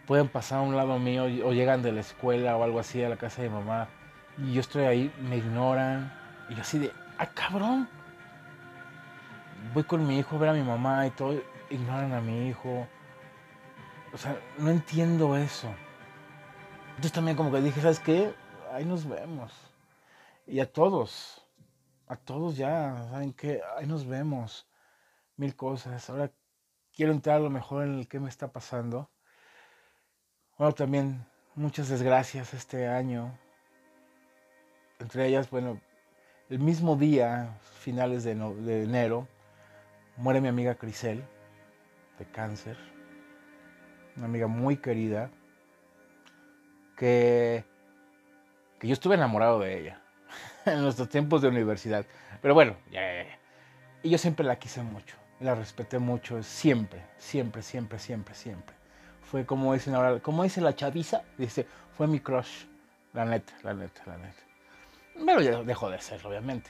Pueden 0.07 0.27
pasar 0.27 0.59
a 0.59 0.61
un 0.61 0.75
lado 0.75 0.99
mío 0.99 1.23
o 1.23 1.53
llegan 1.53 1.81
de 1.81 1.91
la 1.91 2.01
escuela 2.01 2.57
o 2.57 2.63
algo 2.63 2.79
así 2.79 3.03
a 3.03 3.09
la 3.09 3.17
casa 3.17 3.41
de 3.41 3.49
mi 3.49 3.55
mamá. 3.55 3.87
Y 4.37 4.53
yo 4.53 4.61
estoy 4.61 4.83
ahí, 4.83 5.13
me 5.21 5.37
ignoran. 5.37 6.11
Y 6.49 6.55
yo 6.55 6.61
así 6.61 6.79
de, 6.79 6.91
¡ah, 7.17 7.27
cabrón! 7.27 7.87
Voy 9.73 9.83
con 9.83 10.05
mi 10.05 10.19
hijo 10.19 10.35
a 10.35 10.39
ver 10.39 10.49
a 10.49 10.53
mi 10.53 10.63
mamá 10.63 11.07
y 11.07 11.11
todo. 11.11 11.41
Ignoran 11.69 12.13
a 12.13 12.21
mi 12.21 12.49
hijo. 12.49 12.87
O 14.13 14.17
sea, 14.17 14.37
no 14.57 14.69
entiendo 14.69 15.37
eso. 15.37 15.73
Entonces 16.89 17.13
también 17.13 17.37
como 17.37 17.51
que 17.51 17.61
dije, 17.61 17.81
¿sabes 17.81 17.99
qué? 17.99 18.33
Ahí 18.73 18.85
nos 18.85 19.07
vemos. 19.07 19.51
Y 20.45 20.59
a 20.59 20.71
todos 20.71 21.43
a 22.07 22.15
todos 22.15 22.57
ya, 22.57 23.07
¿saben 23.09 23.33
qué? 23.33 23.61
Ahí 23.77 23.87
nos 23.87 24.05
vemos. 24.05 24.67
Mil 25.35 25.55
cosas. 25.55 26.09
Ahora 26.09 26.31
quiero 26.93 27.11
entrar 27.11 27.37
a 27.37 27.39
lo 27.39 27.49
mejor 27.49 27.83
en 27.85 27.99
el 27.99 28.07
que 28.07 28.19
me 28.19 28.29
está 28.29 28.51
pasando. 28.51 29.09
Bueno, 30.57 30.73
también 30.73 31.25
muchas 31.55 31.89
desgracias 31.89 32.53
este 32.53 32.87
año. 32.87 33.37
Entre 34.99 35.27
ellas, 35.27 35.49
bueno, 35.49 35.81
el 36.49 36.59
mismo 36.59 36.95
día, 36.95 37.57
finales 37.79 38.23
de, 38.23 38.31
enero, 38.83 39.27
muere 40.17 40.41
mi 40.41 40.47
amiga 40.47 40.75
Crisel 40.75 41.23
de 42.19 42.25
cáncer. 42.25 42.77
Una 44.15 44.25
amiga 44.25 44.47
muy 44.47 44.77
querida. 44.77 45.31
Que, 46.95 47.65
que 48.79 48.87
yo 48.87 48.93
estuve 48.93 49.15
enamorado 49.15 49.59
de 49.59 49.79
ella. 49.79 50.03
en 50.65 50.81
nuestros 50.81 51.09
tiempos 51.09 51.41
de 51.41 51.47
universidad. 51.47 52.05
Pero 52.41 52.53
bueno, 52.53 52.75
Y 54.03 54.09
yo 54.09 54.17
siempre 54.17 54.45
la 54.45 54.57
quise 54.57 54.83
mucho, 54.83 55.15
la 55.39 55.55
respeté 55.55 55.99
mucho, 55.99 56.43
siempre, 56.43 57.01
siempre, 57.17 57.61
siempre, 57.61 57.99
siempre, 57.99 58.35
siempre. 58.35 58.72
Fue 59.33 59.47
como 59.47 59.73
dicen 59.73 59.95
ahora, 59.95 60.19
como 60.19 60.43
dice 60.43 60.61
la 60.61 60.75
chaviza, 60.75 61.23
dice, 61.39 61.65
fue 61.97 62.05
mi 62.05 62.19
crush, 62.19 62.65
la 63.13 63.25
neta, 63.25 63.51
la 63.63 63.73
neta, 63.73 64.03
la 64.05 64.15
neta. 64.15 64.43
Pero 65.25 65.41
ya 65.41 65.63
dejó 65.63 65.89
de 65.89 65.99
ser, 65.99 66.23
obviamente. 66.23 66.69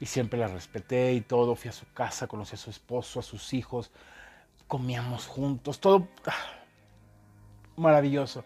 Y 0.00 0.04
siempre 0.04 0.38
la 0.38 0.48
respeté 0.48 1.14
y 1.14 1.22
todo, 1.22 1.56
fui 1.56 1.70
a 1.70 1.72
su 1.72 1.90
casa, 1.94 2.26
conocí 2.26 2.56
a 2.56 2.58
su 2.58 2.68
esposo, 2.68 3.20
a 3.20 3.22
sus 3.22 3.54
hijos, 3.54 3.90
comíamos 4.68 5.26
juntos, 5.26 5.80
todo 5.80 6.06
ah, 6.26 6.34
maravilloso. 7.76 8.44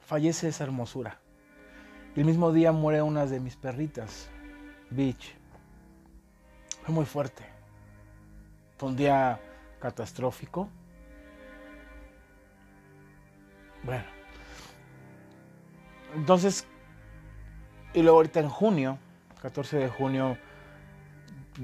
Fallece 0.00 0.48
esa 0.48 0.64
hermosura. 0.64 1.20
El 2.16 2.24
mismo 2.24 2.50
día 2.50 2.72
muere 2.72 3.02
una 3.02 3.24
de 3.24 3.38
mis 3.38 3.54
perritas, 3.54 4.28
Beach. 4.90 5.36
Fue 6.82 6.92
muy 6.92 7.04
fuerte. 7.04 7.44
Fue 8.76 8.88
un 8.88 8.96
día 8.96 9.40
catastrófico. 9.78 10.68
Bueno. 13.82 14.04
Entonces, 16.14 16.66
y 17.94 18.02
luego 18.02 18.18
ahorita 18.18 18.40
en 18.40 18.48
junio, 18.48 18.98
14 19.42 19.78
de 19.78 19.88
junio, 19.88 20.38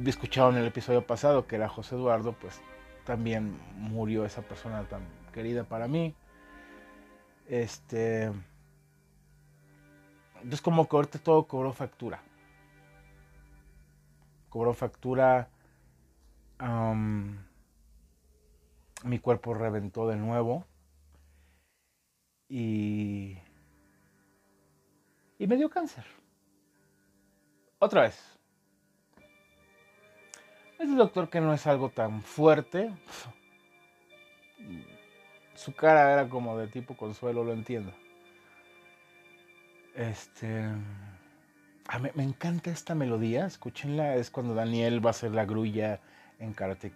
escucharon 0.05 0.57
el 0.57 0.66
episodio 0.66 1.07
pasado 1.07 1.46
que 1.46 1.57
era 1.57 1.68
José 1.68 1.94
Eduardo, 1.94 2.33
pues 2.33 2.61
también 3.05 3.59
murió 3.77 4.25
esa 4.25 4.42
persona 4.42 4.85
tan 4.85 5.03
querida 5.33 5.64
para 5.64 5.88
mí. 5.88 6.14
Este 7.48 8.31
entonces 10.42 10.61
como 10.61 10.88
que 10.88 10.96
ahorita 10.96 11.18
todo 11.20 11.46
cobró 11.46 11.72
factura. 11.72 12.20
Cobró 14.48 14.75
factura. 14.75 15.48
mi 19.05 19.18
cuerpo 19.18 19.55
reventó 19.55 20.09
de 20.09 20.16
nuevo. 20.16 20.64
Y... 22.53 23.38
Y 25.38 25.47
me 25.47 25.57
dio 25.57 25.71
cáncer. 25.71 26.05
Otra 27.79 28.03
vez. 28.03 28.38
Ese 30.79 30.95
doctor 30.95 31.31
que 31.31 31.41
no 31.41 31.55
es 31.55 31.67
algo 31.67 31.88
tan 31.88 32.21
fuerte. 32.21 32.93
Su 35.55 35.75
cara 35.75 36.12
era 36.12 36.29
como 36.29 36.59
de 36.59 36.69
tipo 36.69 36.95
consuelo, 36.95 37.43
lo 37.43 37.55
entiendo. 37.55 37.95
Este. 39.95 40.69
Me, 42.15 42.23
encanta 42.23 42.71
esta 42.71 42.95
melodía, 42.95 43.47
escúchenla, 43.47 44.17
es 44.17 44.31
cuando 44.31 44.55
Daniel 44.55 45.05
va 45.05 45.09
a 45.09 45.12
hacer 45.12 45.31
la 45.31 45.47
grulla 45.47 46.01
en 46.38 46.53
Karate. 46.53 46.93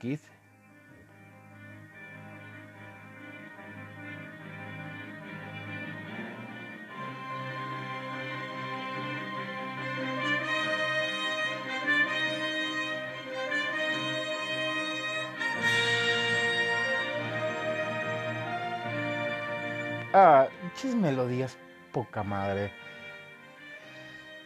Melodías 21.16 21.57
poca 21.92 22.22
madre. 22.22 22.70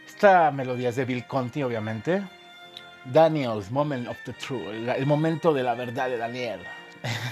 Esta 0.07 0.51
melodía 0.51 0.89
es 0.89 0.95
de 0.95 1.03
Bill 1.03 1.27
Conti, 1.27 1.63
obviamente. 1.63 2.23
Daniel's 3.05 3.71
Moment 3.71 4.07
of 4.07 4.17
the 4.25 4.33
Truth, 4.33 4.87
el 4.95 5.05
momento 5.05 5.53
de 5.53 5.63
la 5.63 5.73
verdad 5.73 6.07
de 6.07 6.17
Daniel. 6.17 6.61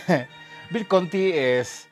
Bill 0.71 0.87
Conti 0.87 1.31
es 1.31 1.87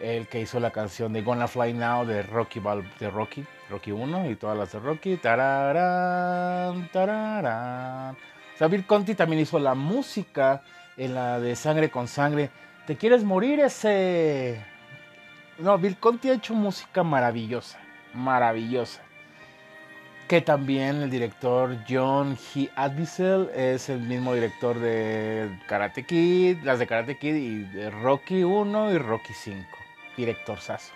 el 0.00 0.26
que 0.28 0.40
hizo 0.40 0.58
la 0.58 0.70
canción 0.70 1.12
de 1.12 1.22
Gonna 1.22 1.48
Fly 1.48 1.74
Now 1.74 2.06
de 2.06 2.22
Rocky, 2.22 2.62
de 2.98 3.10
Rocky, 3.10 3.44
Rocky 3.68 3.90
1 3.90 4.30
y 4.30 4.36
todas 4.36 4.56
las 4.56 4.72
de 4.72 4.78
Rocky. 4.78 5.16
Tararán, 5.16 6.88
tararán. 6.92 8.14
O 8.14 8.58
sea, 8.58 8.68
Bill 8.68 8.86
Conti 8.86 9.14
también 9.14 9.42
hizo 9.42 9.58
la 9.58 9.74
música 9.74 10.62
en 10.96 11.14
la 11.14 11.40
de 11.40 11.56
Sangre 11.56 11.90
con 11.90 12.08
Sangre. 12.08 12.48
¿Te 12.86 12.96
quieres 12.96 13.22
morir 13.22 13.60
ese? 13.60 14.75
No, 15.58 15.78
Bill 15.78 15.96
Conti 15.96 16.30
ha 16.30 16.34
hecho 16.34 16.54
música 16.54 17.02
maravillosa, 17.02 17.78
maravillosa 18.12 19.06
que 20.28 20.40
también 20.40 21.02
el 21.02 21.10
director 21.10 21.76
John 21.88 22.36
G. 22.36 22.68
Advisel 22.74 23.48
es 23.54 23.88
el 23.88 24.00
mismo 24.00 24.34
director 24.34 24.78
de 24.78 25.56
Karate 25.68 26.04
Kid, 26.04 26.58
las 26.64 26.80
de 26.80 26.86
Karate 26.86 27.16
Kid 27.16 27.34
y 27.36 27.58
de 27.58 27.90
Rocky 27.90 28.42
1 28.42 28.92
y 28.92 28.98
Rocky 28.98 29.32
5, 29.32 29.64
director 30.16 30.58
Sasso. 30.58 30.92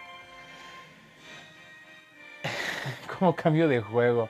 Como 3.18 3.36
cambio 3.36 3.68
de 3.68 3.80
juego. 3.80 4.28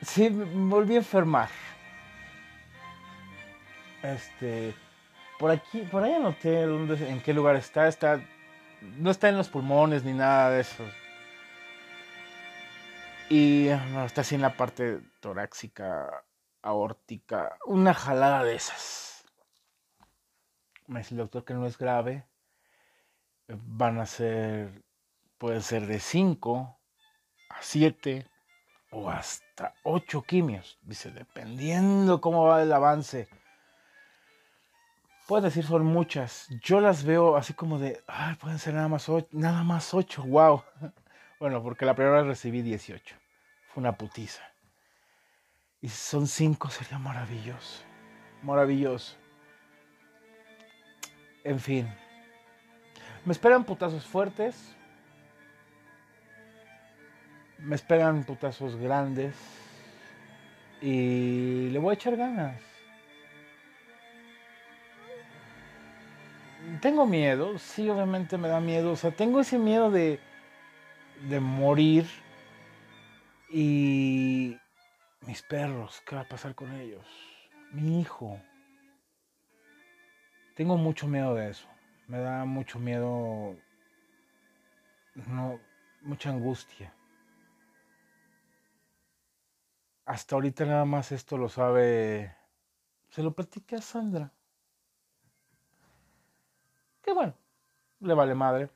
Sí, 0.00 0.30
me 0.30 0.70
volví 0.70 0.94
a 0.94 0.98
enfermar. 0.98 1.48
Este, 4.02 4.74
por 5.40 5.50
aquí, 5.50 5.80
por 5.90 6.04
ahí 6.04 6.12
anoté 6.12 6.66
dónde, 6.66 7.08
en 7.08 7.20
qué 7.20 7.32
lugar 7.32 7.56
está. 7.56 7.88
Está, 7.88 8.20
no 8.98 9.10
está 9.10 9.28
en 9.28 9.36
los 9.36 9.48
pulmones 9.48 10.04
ni 10.04 10.12
nada 10.12 10.50
de 10.50 10.60
eso. 10.60 10.84
Y 13.28 13.68
no, 13.92 14.04
está 14.04 14.20
así 14.20 14.34
en 14.34 14.42
la 14.42 14.56
parte 14.56 15.00
torácica, 15.20 16.24
aórtica, 16.60 17.56
una 17.64 17.94
jalada 17.94 18.44
de 18.44 18.56
esas. 18.56 19.24
Me 20.86 21.00
dice 21.00 21.14
el 21.14 21.18
doctor 21.18 21.44
que 21.44 21.54
no 21.54 21.66
es 21.66 21.78
grave. 21.78 22.26
Van 23.48 23.98
a 23.98 24.06
ser, 24.06 24.82
puede 25.38 25.62
ser 25.62 25.86
de 25.86 25.98
5 26.00 26.78
a 27.50 27.56
7 27.60 28.26
o 28.90 29.08
hasta 29.08 29.74
8 29.84 30.22
quimios. 30.22 30.78
Dice, 30.82 31.10
dependiendo 31.10 32.20
cómo 32.20 32.44
va 32.44 32.62
el 32.62 32.72
avance. 32.72 33.28
Puedes 35.32 35.44
decir 35.44 35.64
son 35.64 35.86
muchas. 35.86 36.46
Yo 36.60 36.82
las 36.82 37.04
veo 37.04 37.36
así 37.36 37.54
como 37.54 37.78
de, 37.78 38.04
ay, 38.06 38.34
pueden 38.34 38.58
ser 38.58 38.74
nada 38.74 38.88
más 38.88 39.08
8, 39.08 39.28
nada 39.32 39.62
más 39.64 39.94
8, 39.94 40.24
wow. 40.24 40.62
Bueno, 41.40 41.62
porque 41.62 41.86
la 41.86 41.94
primera 41.94 42.18
vez 42.18 42.26
recibí 42.26 42.60
18. 42.60 43.16
Fue 43.68 43.80
una 43.80 43.96
putiza. 43.96 44.42
Y 45.80 45.88
si 45.88 45.96
son 45.96 46.26
5 46.26 46.68
sería 46.68 46.98
maravilloso. 46.98 47.82
Maravilloso. 48.42 49.16
En 51.44 51.58
fin. 51.58 51.88
Me 53.24 53.32
esperan 53.32 53.64
putazos 53.64 54.04
fuertes. 54.04 54.76
Me 57.56 57.74
esperan 57.74 58.22
putazos 58.24 58.76
grandes. 58.76 59.34
Y 60.82 61.70
le 61.70 61.78
voy 61.78 61.92
a 61.92 61.94
echar 61.94 62.18
ganas. 62.18 62.71
Tengo 66.80 67.06
miedo, 67.06 67.58
sí, 67.58 67.88
obviamente 67.88 68.38
me 68.38 68.48
da 68.48 68.60
miedo. 68.60 68.92
O 68.92 68.96
sea, 68.96 69.10
tengo 69.10 69.40
ese 69.40 69.58
miedo 69.58 69.90
de, 69.90 70.20
de 71.28 71.40
morir. 71.40 72.06
Y 73.50 74.56
mis 75.26 75.42
perros, 75.42 76.02
¿qué 76.06 76.16
va 76.16 76.22
a 76.22 76.28
pasar 76.28 76.54
con 76.54 76.72
ellos? 76.74 77.06
Mi 77.72 78.00
hijo. 78.00 78.40
Tengo 80.54 80.76
mucho 80.76 81.06
miedo 81.06 81.34
de 81.34 81.50
eso. 81.50 81.66
Me 82.06 82.18
da 82.18 82.44
mucho 82.44 82.78
miedo. 82.78 83.56
No, 85.14 85.60
mucha 86.02 86.30
angustia. 86.30 86.92
Hasta 90.04 90.34
ahorita 90.34 90.64
nada 90.64 90.84
más 90.84 91.12
esto 91.12 91.38
lo 91.38 91.48
sabe. 91.48 92.34
Se 93.10 93.22
lo 93.22 93.32
platiqué 93.34 93.76
a 93.76 93.82
Sandra. 93.82 94.32
Que 97.02 97.12
bueno, 97.12 97.34
le 98.00 98.14
vale 98.14 98.34
madre. 98.34 98.70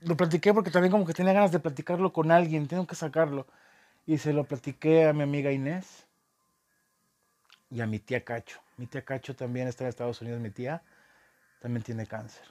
Lo 0.00 0.16
platiqué 0.16 0.54
porque 0.54 0.70
también 0.70 0.90
como 0.90 1.06
que 1.06 1.12
tenía 1.12 1.32
ganas 1.32 1.52
de 1.52 1.60
platicarlo 1.60 2.12
con 2.12 2.30
alguien, 2.30 2.66
tengo 2.66 2.86
que 2.86 2.94
sacarlo. 2.94 3.46
Y 4.06 4.18
se 4.18 4.32
lo 4.32 4.44
platiqué 4.44 5.06
a 5.06 5.12
mi 5.12 5.22
amiga 5.22 5.52
Inés 5.52 6.06
y 7.70 7.80
a 7.80 7.86
mi 7.86 7.98
tía 7.98 8.24
Cacho. 8.24 8.60
Mi 8.76 8.86
tía 8.86 9.04
Cacho 9.04 9.36
también 9.36 9.68
está 9.68 9.84
en 9.84 9.90
Estados 9.90 10.20
Unidos, 10.22 10.40
mi 10.40 10.50
tía 10.50 10.82
también 11.60 11.82
tiene 11.82 12.06
cáncer. 12.06 12.44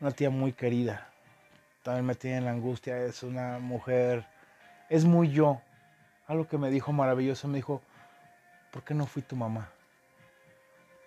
Una 0.00 0.10
tía 0.10 0.30
muy 0.30 0.52
querida. 0.52 1.10
También 1.82 2.06
me 2.06 2.14
tiene 2.14 2.38
en 2.38 2.44
la 2.44 2.50
angustia. 2.50 2.98
Es 2.98 3.22
una 3.22 3.58
mujer, 3.58 4.26
es 4.88 5.04
muy 5.04 5.30
yo. 5.30 5.60
Algo 6.26 6.46
que 6.46 6.58
me 6.58 6.70
dijo 6.70 6.92
maravilloso, 6.92 7.48
me 7.48 7.56
dijo, 7.56 7.82
¿por 8.70 8.82
qué 8.84 8.94
no 8.94 9.06
fui 9.06 9.22
tu 9.22 9.36
mamá? 9.36 9.70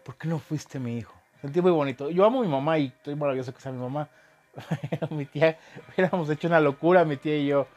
¿Por 0.03 0.17
qué 0.17 0.27
no 0.27 0.39
fuiste 0.39 0.79
mi 0.79 0.97
hijo? 0.97 1.13
Sentí 1.41 1.61
muy 1.61 1.71
bonito. 1.71 2.09
Yo 2.09 2.25
amo 2.25 2.39
a 2.39 2.43
mi 2.43 2.49
mamá 2.49 2.77
y 2.79 2.87
estoy 2.87 3.15
maravilloso 3.15 3.53
que 3.53 3.61
sea 3.61 3.71
mi 3.71 3.79
mamá. 3.79 4.07
mi 5.11 5.25
tía, 5.25 5.57
hubiéramos 5.93 6.29
hecho 6.29 6.47
una 6.47 6.59
locura, 6.59 7.05
mi 7.05 7.17
tía 7.17 7.37
y 7.37 7.47
yo. 7.47 7.67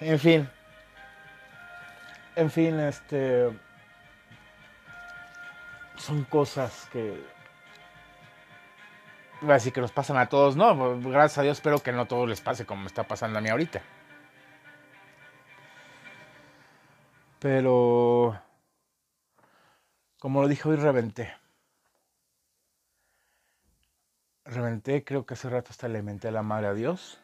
En 0.00 0.18
fin. 0.18 0.48
En 2.36 2.50
fin, 2.50 2.78
este. 2.78 3.50
Son 5.96 6.24
cosas 6.24 6.88
que. 6.92 7.22
Voy 9.40 9.50
a 9.50 9.54
decir 9.54 9.72
que 9.72 9.80
nos 9.80 9.92
pasan 9.92 10.18
a 10.18 10.26
todos, 10.26 10.56
no. 10.56 11.00
Gracias 11.00 11.38
a 11.38 11.42
Dios, 11.42 11.58
espero 11.58 11.80
que 11.80 11.92
no 11.92 12.02
a 12.02 12.08
todos 12.08 12.28
les 12.28 12.40
pase 12.40 12.66
como 12.66 12.82
me 12.82 12.86
está 12.86 13.04
pasando 13.04 13.38
a 13.38 13.42
mí 13.42 13.48
ahorita. 13.48 13.82
Pero. 17.40 18.40
Como 20.18 20.42
lo 20.42 20.48
dije 20.48 20.68
hoy, 20.68 20.76
reventé. 20.76 21.39
Reventé, 24.50 25.04
creo 25.04 25.24
que 25.24 25.34
hace 25.34 25.48
rato 25.48 25.70
hasta 25.70 25.86
le 25.86 26.02
menté 26.02 26.26
a 26.26 26.32
la 26.32 26.42
madre 26.42 26.66
a 26.66 26.74
Dios. 26.74 27.20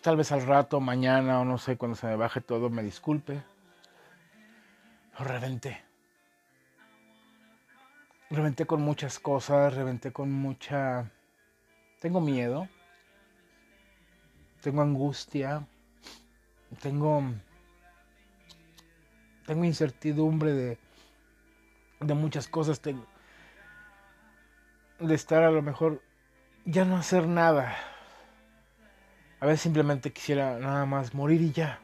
Tal 0.00 0.16
vez 0.16 0.30
al 0.30 0.46
rato, 0.46 0.78
mañana 0.78 1.40
o 1.40 1.44
no 1.44 1.58
sé, 1.58 1.76
cuando 1.76 1.96
se 1.96 2.06
me 2.06 2.14
baje 2.14 2.40
todo, 2.40 2.70
me 2.70 2.84
disculpe. 2.84 3.42
Lo 5.18 5.24
reventé. 5.24 5.82
Reventé 8.30 8.66
con 8.66 8.82
muchas 8.82 9.18
cosas, 9.18 9.74
reventé 9.74 10.12
con 10.12 10.30
mucha... 10.30 11.10
Tengo 11.98 12.20
miedo. 12.20 12.68
Tengo 14.60 14.82
angustia. 14.82 15.66
Tengo... 16.80 17.20
Tengo 19.44 19.64
incertidumbre 19.64 20.52
de 20.52 20.83
de 22.00 22.14
muchas 22.14 22.48
cosas, 22.48 22.80
de, 22.82 22.96
de 24.98 25.14
estar 25.14 25.42
a 25.42 25.50
lo 25.50 25.62
mejor 25.62 26.02
ya 26.64 26.84
no 26.84 26.96
hacer 26.96 27.26
nada. 27.26 27.76
A 29.40 29.46
veces 29.46 29.60
simplemente 29.60 30.12
quisiera 30.12 30.58
nada 30.58 30.86
más 30.86 31.14
morir 31.14 31.40
y 31.42 31.52
ya. 31.52 31.80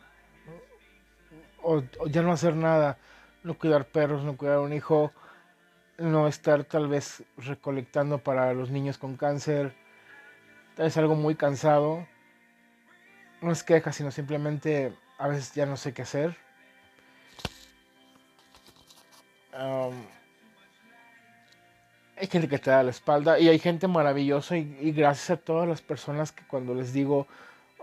O, 1.62 1.82
ya 2.08 2.22
no 2.22 2.32
hacer 2.32 2.56
nada, 2.56 2.98
no 3.42 3.58
cuidar 3.58 3.86
perros, 3.86 4.24
no 4.24 4.36
cuidar 4.36 4.60
un 4.60 4.72
hijo, 4.72 5.12
no 5.98 6.26
estar 6.26 6.64
tal 6.64 6.88
vez 6.88 7.22
recolectando 7.36 8.18
para 8.18 8.54
los 8.54 8.70
niños 8.70 8.96
con 8.96 9.16
cáncer. 9.16 9.74
Tal 10.76 10.84
vez 10.86 10.96
algo 10.96 11.16
muy 11.16 11.34
cansado. 11.34 12.06
No 13.42 13.52
es 13.52 13.62
queja, 13.62 13.92
sino 13.92 14.10
simplemente 14.10 14.96
a 15.18 15.28
veces 15.28 15.52
ya 15.54 15.66
no 15.66 15.76
sé 15.76 15.92
qué 15.92 16.02
hacer 16.02 16.49
hay 22.16 22.26
gente 22.26 22.48
que 22.48 22.58
te 22.58 22.70
da 22.70 22.82
la 22.82 22.90
espalda 22.90 23.38
y 23.38 23.48
hay 23.48 23.58
gente 23.58 23.86
maravillosa 23.88 24.56
y, 24.56 24.92
gracias 24.92 25.30
a 25.30 25.36
todas 25.36 25.68
las 25.68 25.82
personas 25.82 26.32
que 26.32 26.44
cuando 26.46 26.74
les 26.74 26.92
digo 26.92 27.26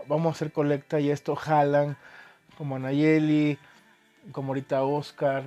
vamos 0.06 0.28
a 0.28 0.30
hacer 0.36 0.52
colecta 0.52 1.00
y 1.00 1.10
esto 1.10 1.36
jalan, 1.36 1.96
como 2.56 2.78
Nayeli, 2.78 3.58
como 4.32 4.48
ahorita 4.48 4.82
Oscar, 4.82 5.44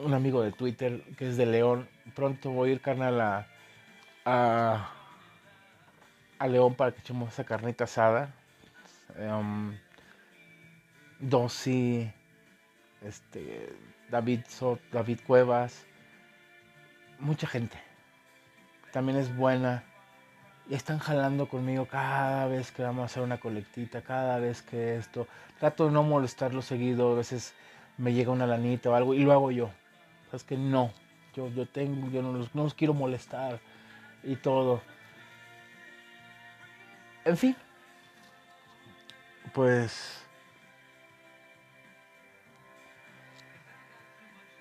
un 0.00 0.14
amigo 0.14 0.42
de 0.42 0.52
Twitter 0.52 1.02
que 1.16 1.28
es 1.28 1.36
de 1.36 1.46
León. 1.46 1.88
Pronto 2.14 2.50
voy 2.50 2.70
a 2.70 2.72
ir 2.72 2.80
carnal 2.80 3.20
a, 3.20 3.46
a, 6.38 6.46
León 6.48 6.74
para 6.74 6.92
que 6.92 7.00
echemos 7.00 7.32
esa 7.32 7.44
carnita 7.44 7.84
asada. 7.84 8.32
Um, 9.18 9.76
Dosi, 11.20 12.10
este, 13.02 13.72
David, 14.10 14.40
David 14.92 15.20
Cuevas, 15.26 15.84
mucha 17.18 17.46
gente. 17.46 17.78
También 18.92 19.18
es 19.18 19.34
buena. 19.36 19.84
Y 20.68 20.74
están 20.74 20.98
jalando 20.98 21.48
conmigo 21.48 21.86
cada 21.86 22.46
vez 22.46 22.70
que 22.72 22.82
vamos 22.82 23.02
a 23.02 23.06
hacer 23.06 23.22
una 23.22 23.38
colectita, 23.38 24.02
cada 24.02 24.38
vez 24.38 24.62
que 24.62 24.96
esto. 24.96 25.26
Trato 25.58 25.86
de 25.86 25.92
no 25.92 26.02
molestarlo 26.02 26.60
seguido, 26.60 27.12
a 27.12 27.16
veces 27.16 27.54
me 27.96 28.12
llega 28.12 28.30
una 28.30 28.46
lanita 28.46 28.90
o 28.90 28.94
algo 28.94 29.14
y 29.14 29.20
lo 29.20 29.32
hago 29.32 29.50
yo. 29.50 29.70
Es 30.32 30.44
que 30.44 30.58
no, 30.58 30.92
yo, 31.34 31.48
yo 31.48 31.66
tengo, 31.66 32.10
yo 32.10 32.22
no 32.22 32.32
los, 32.32 32.54
no 32.54 32.64
los 32.64 32.74
quiero 32.74 32.92
molestar 32.92 33.60
y 34.22 34.36
todo. 34.36 34.82
En 37.24 37.36
fin, 37.36 37.56
pues 39.52 40.22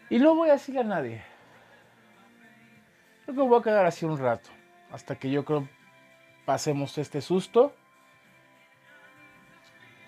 Y 0.10 0.20
no 0.20 0.36
voy 0.36 0.49
a 0.49 0.53
decir 0.53 0.78
a 0.80 0.84
nadie. 0.84 1.22
Creo 3.26 3.36
que 3.36 3.41
voy 3.41 3.60
a 3.60 3.64
quedar 3.64 3.86
así 3.86 4.05
un 4.05 4.18
rato. 4.18 4.49
Hasta 4.91 5.16
que 5.16 5.30
yo 5.30 5.43
creo 5.43 5.68
pasemos 6.45 6.97
este 6.97 7.22
susto. 7.22 7.74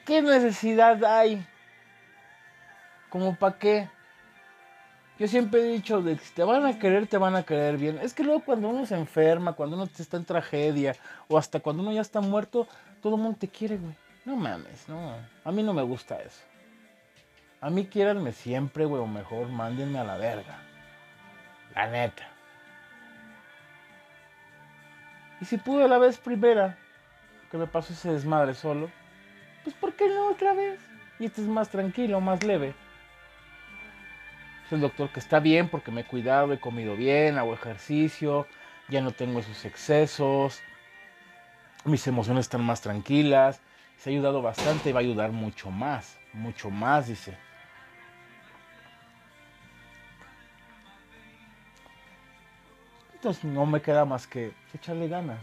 ¿Qué 0.05 0.21
necesidad 0.21 1.03
hay? 1.03 1.45
¿Como 3.09 3.35
para 3.35 3.59
qué? 3.59 3.89
Yo 5.19 5.27
siempre 5.27 5.59
he 5.59 5.73
dicho 5.73 6.01
de 6.01 6.15
que 6.15 6.23
si 6.23 6.33
te 6.33 6.43
van 6.43 6.65
a 6.65 6.79
querer, 6.79 7.07
te 7.07 7.17
van 7.17 7.35
a 7.35 7.43
querer 7.43 7.77
bien. 7.77 7.99
Es 8.01 8.13
que 8.13 8.23
luego 8.23 8.39
cuando 8.45 8.69
uno 8.69 8.85
se 8.85 8.95
enferma, 8.95 9.51
cuando 9.51 9.75
uno 9.75 9.83
está 9.83 10.15
en 10.15 10.23
tragedia, 10.23 10.95
o 11.27 11.37
hasta 11.37 11.59
cuando 11.59 11.83
uno 11.83 11.91
ya 11.91 11.99
está 12.01 12.21
muerto, 12.21 12.67
todo 13.01 13.17
el 13.17 13.21
mundo 13.21 13.37
te 13.37 13.49
quiere, 13.49 13.75
güey. 13.75 13.93
No 14.23 14.37
mames, 14.37 14.87
no. 14.87 15.13
A 15.43 15.51
mí 15.51 15.61
no 15.61 15.73
me 15.73 15.83
gusta 15.83 16.21
eso. 16.21 16.39
A 17.61 17.69
mí 17.69 17.87
quiéranme 17.87 18.31
siempre, 18.31 18.85
güey, 18.85 19.01
o 19.01 19.07
mejor 19.07 19.49
mándenme 19.49 19.99
a 19.99 20.05
la 20.05 20.17
verga. 20.17 20.59
La 21.75 21.87
neta. 21.87 22.27
Y 25.41 25.45
si 25.45 25.57
pude 25.57 25.87
la 25.87 25.97
vez 25.97 26.17
primera 26.17 26.77
que 27.51 27.57
me 27.57 27.67
pasó 27.67 27.93
ese 27.93 28.11
desmadre 28.11 28.53
solo, 28.53 28.89
pues 29.63 29.75
¿por 29.75 29.93
qué 29.93 30.07
no 30.07 30.27
otra 30.27 30.53
vez? 30.53 30.79
Y 31.19 31.25
este 31.25 31.41
es 31.41 31.47
más 31.47 31.69
tranquilo, 31.69 32.21
más 32.21 32.43
leve. 32.43 32.73
Es 34.65 34.71
el 34.71 34.81
doctor 34.81 35.09
que 35.09 35.19
está 35.19 35.39
bien 35.39 35.67
porque 35.67 35.91
me 35.91 36.01
he 36.01 36.05
cuidado, 36.05 36.53
he 36.53 36.59
comido 36.59 36.95
bien, 36.95 37.37
hago 37.37 37.53
ejercicio, 37.53 38.47
ya 38.87 39.01
no 39.01 39.11
tengo 39.11 39.39
esos 39.39 39.65
excesos, 39.65 40.61
mis 41.85 42.05
emociones 42.07 42.45
están 42.45 42.63
más 42.63 42.81
tranquilas, 42.81 43.61
se 43.97 44.09
ha 44.09 44.13
ayudado 44.13 44.41
bastante 44.41 44.89
y 44.89 44.93
va 44.93 44.99
a 44.99 45.03
ayudar 45.03 45.31
mucho 45.31 45.71
más, 45.71 46.17
mucho 46.33 46.69
más, 46.69 47.07
dice. 47.07 47.48
Entonces 53.19 53.43
no 53.43 53.65
me 53.65 53.81
queda 53.81 54.05
más 54.05 54.25
que 54.27 54.53
echarle 54.73 55.09
ganas. 55.09 55.39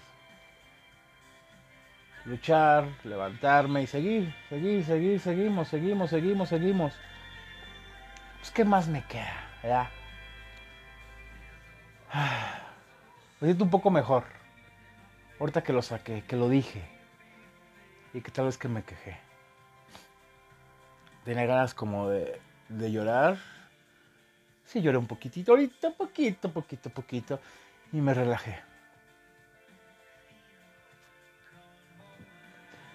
Luchar, 2.25 2.89
levantarme 3.05 3.83
y 3.83 3.87
seguir, 3.87 4.35
seguir, 4.49 4.83
seguir, 4.83 5.21
seguimos, 5.21 5.69
seguimos, 5.69 6.09
seguimos, 6.09 6.49
seguimos. 6.49 6.95
Pues, 8.39 8.51
¿qué 8.51 8.65
más 8.65 8.89
me 8.89 9.05
queda? 9.05 9.47
¿verdad? 9.63 9.89
Me 13.41 13.49
siento 13.49 13.65
un 13.65 13.71
poco 13.71 13.91
mejor. 13.91 14.25
Ahorita 15.39 15.63
que 15.63 15.75
lo 15.75 15.83
saqué, 15.83 16.25
que 16.27 16.37
lo 16.37 16.49
dije. 16.49 16.83
Y 18.15 18.23
que 18.23 18.31
tal 18.31 18.47
vez 18.47 18.57
que 18.57 18.69
me 18.69 18.83
quejé. 18.85 19.19
Tenía 21.27 21.45
ganas 21.45 21.75
como 21.75 22.09
de, 22.09 22.41
de 22.71 22.91
llorar. 22.91 23.37
Sí, 24.65 24.81
lloré 24.81 24.97
un 24.97 25.07
poquitito, 25.07 25.53
ahorita, 25.53 25.91
poquito, 25.91 26.51
poquito, 26.51 26.89
poquito 26.89 27.39
y 27.93 28.01
me 28.01 28.15
relajé. 28.15 28.59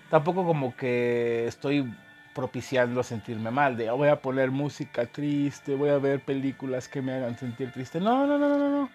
Tampoco 0.09 0.45
como 0.45 0.75
que 0.75 1.47
estoy 1.47 1.89
propiciando 2.35 2.99
a 2.99 3.03
sentirme 3.03 3.51
mal, 3.51 3.77
de 3.77 3.89
voy 3.91 4.09
a 4.09 4.21
poner 4.21 4.51
música 4.51 5.05
triste, 5.05 5.75
voy 5.75 5.89
a 5.89 5.97
ver 5.97 6.21
películas 6.21 6.87
que 6.87 7.01
me 7.01 7.13
hagan 7.13 7.37
sentir 7.37 7.71
triste. 7.71 7.99
No, 7.99 8.25
no, 8.27 8.37
no, 8.37 8.49
no, 8.49 8.69
no. 8.69 8.89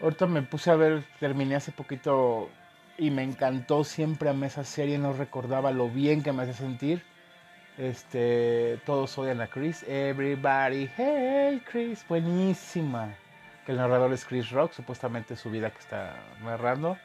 Ahorita 0.00 0.26
me 0.26 0.42
puse 0.42 0.70
a 0.70 0.76
ver, 0.76 1.04
terminé 1.20 1.56
hace 1.56 1.72
poquito 1.72 2.50
y 2.98 3.10
me 3.10 3.22
encantó, 3.22 3.84
siempre 3.84 4.28
a 4.28 4.32
esa 4.44 4.64
serie, 4.64 4.98
no 4.98 5.12
recordaba 5.12 5.70
lo 5.70 5.88
bien 5.88 6.22
que 6.22 6.32
me 6.32 6.42
hace 6.42 6.54
sentir. 6.54 7.02
Este, 7.78 8.80
todos 8.86 9.16
odian 9.18 9.40
a 9.40 9.48
Chris, 9.48 9.84
everybody, 9.86 10.88
hey 10.96 11.62
Chris, 11.70 12.04
buenísima 12.08 13.14
que 13.66 13.72
el 13.72 13.78
narrador 13.78 14.12
es 14.12 14.24
Chris 14.24 14.50
Rock, 14.50 14.72
supuestamente 14.72 15.34
su 15.34 15.50
vida 15.50 15.70
que 15.70 15.80
está 15.80 16.14
narrando. 16.42 16.96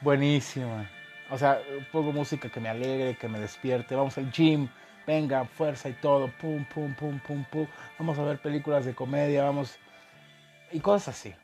Buenísima. 0.00 0.90
O 1.30 1.36
sea, 1.36 1.60
pongo 1.92 2.10
música 2.10 2.48
que 2.48 2.58
me 2.58 2.70
alegre, 2.70 3.18
que 3.18 3.28
me 3.28 3.38
despierte. 3.38 3.94
Vamos 3.94 4.16
al 4.16 4.32
gym, 4.32 4.68
venga, 5.06 5.44
fuerza 5.44 5.90
y 5.90 5.92
todo. 5.92 6.32
Pum, 6.40 6.64
pum, 6.64 6.94
pum, 6.94 7.20
pum, 7.20 7.44
pum. 7.44 7.66
Vamos 7.98 8.18
a 8.18 8.24
ver 8.24 8.40
películas 8.40 8.86
de 8.86 8.94
comedia, 8.94 9.44
vamos. 9.44 9.78
Y 10.72 10.80
cosas 10.80 11.16
así. 11.16 11.34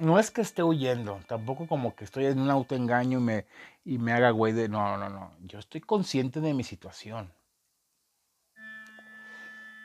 No 0.00 0.18
es 0.18 0.30
que 0.30 0.42
esté 0.42 0.62
huyendo, 0.62 1.20
tampoco 1.26 1.66
como 1.66 1.94
que 1.94 2.04
estoy 2.04 2.26
en 2.26 2.38
un 2.38 2.50
autoengaño 2.50 3.18
y 3.18 3.22
me, 3.22 3.46
y 3.84 3.98
me 3.98 4.12
haga 4.12 4.30
güey 4.30 4.52
de. 4.52 4.68
No, 4.68 4.96
no, 4.98 5.08
no. 5.08 5.32
Yo 5.42 5.60
estoy 5.60 5.80
consciente 5.80 6.40
de 6.40 6.52
mi 6.52 6.64
situación. 6.64 7.32